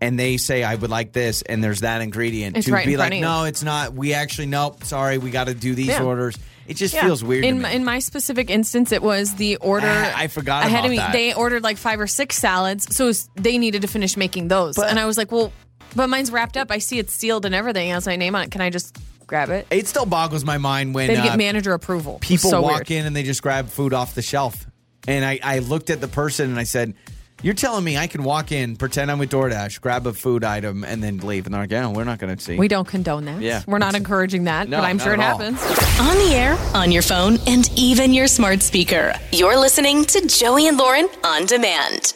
[0.00, 2.96] and they say, I would like this, and there's that ingredient, It's to right be
[2.96, 3.94] like, no, it's not.
[3.94, 6.02] We actually, nope, sorry, we got to do these Yeah.
[6.02, 6.36] orders.
[6.66, 7.02] It just Yeah.
[7.04, 9.86] feels weird In my, in my specific instance, it was the order.
[9.88, 10.96] Ah, I forgot ahead about of me.
[10.98, 11.12] that.
[11.12, 14.78] They ordered like five or six salads, so was- they needed to finish making those.
[14.78, 15.52] and I was like, well,
[15.96, 16.70] but mine's wrapped up.
[16.70, 17.88] I see it's sealed and everything.
[17.90, 18.50] It has my name on it.
[18.50, 18.96] Can I just
[19.26, 19.66] grab it?
[19.70, 22.18] it still boggles my mind when They to uh, get manager approval.
[22.20, 22.90] People so walk weird.
[22.90, 24.66] in and they just grab food off the shelf.
[25.06, 26.94] And I, I looked at the person and I said,
[27.44, 30.82] You're telling me I can walk in, pretend I'm with DoorDash, grab a food item,
[30.82, 31.44] and then leave.
[31.44, 32.56] And they're like, Yeah, we're not going to see.
[32.56, 33.42] We don't condone that.
[33.42, 33.62] Yeah.
[33.66, 35.60] We're not encouraging that, No, but I'm sure it happens.
[36.00, 39.12] On the air, on your phone, and even your smart speaker.
[39.30, 42.14] You're listening to Joey and Lauren on demand.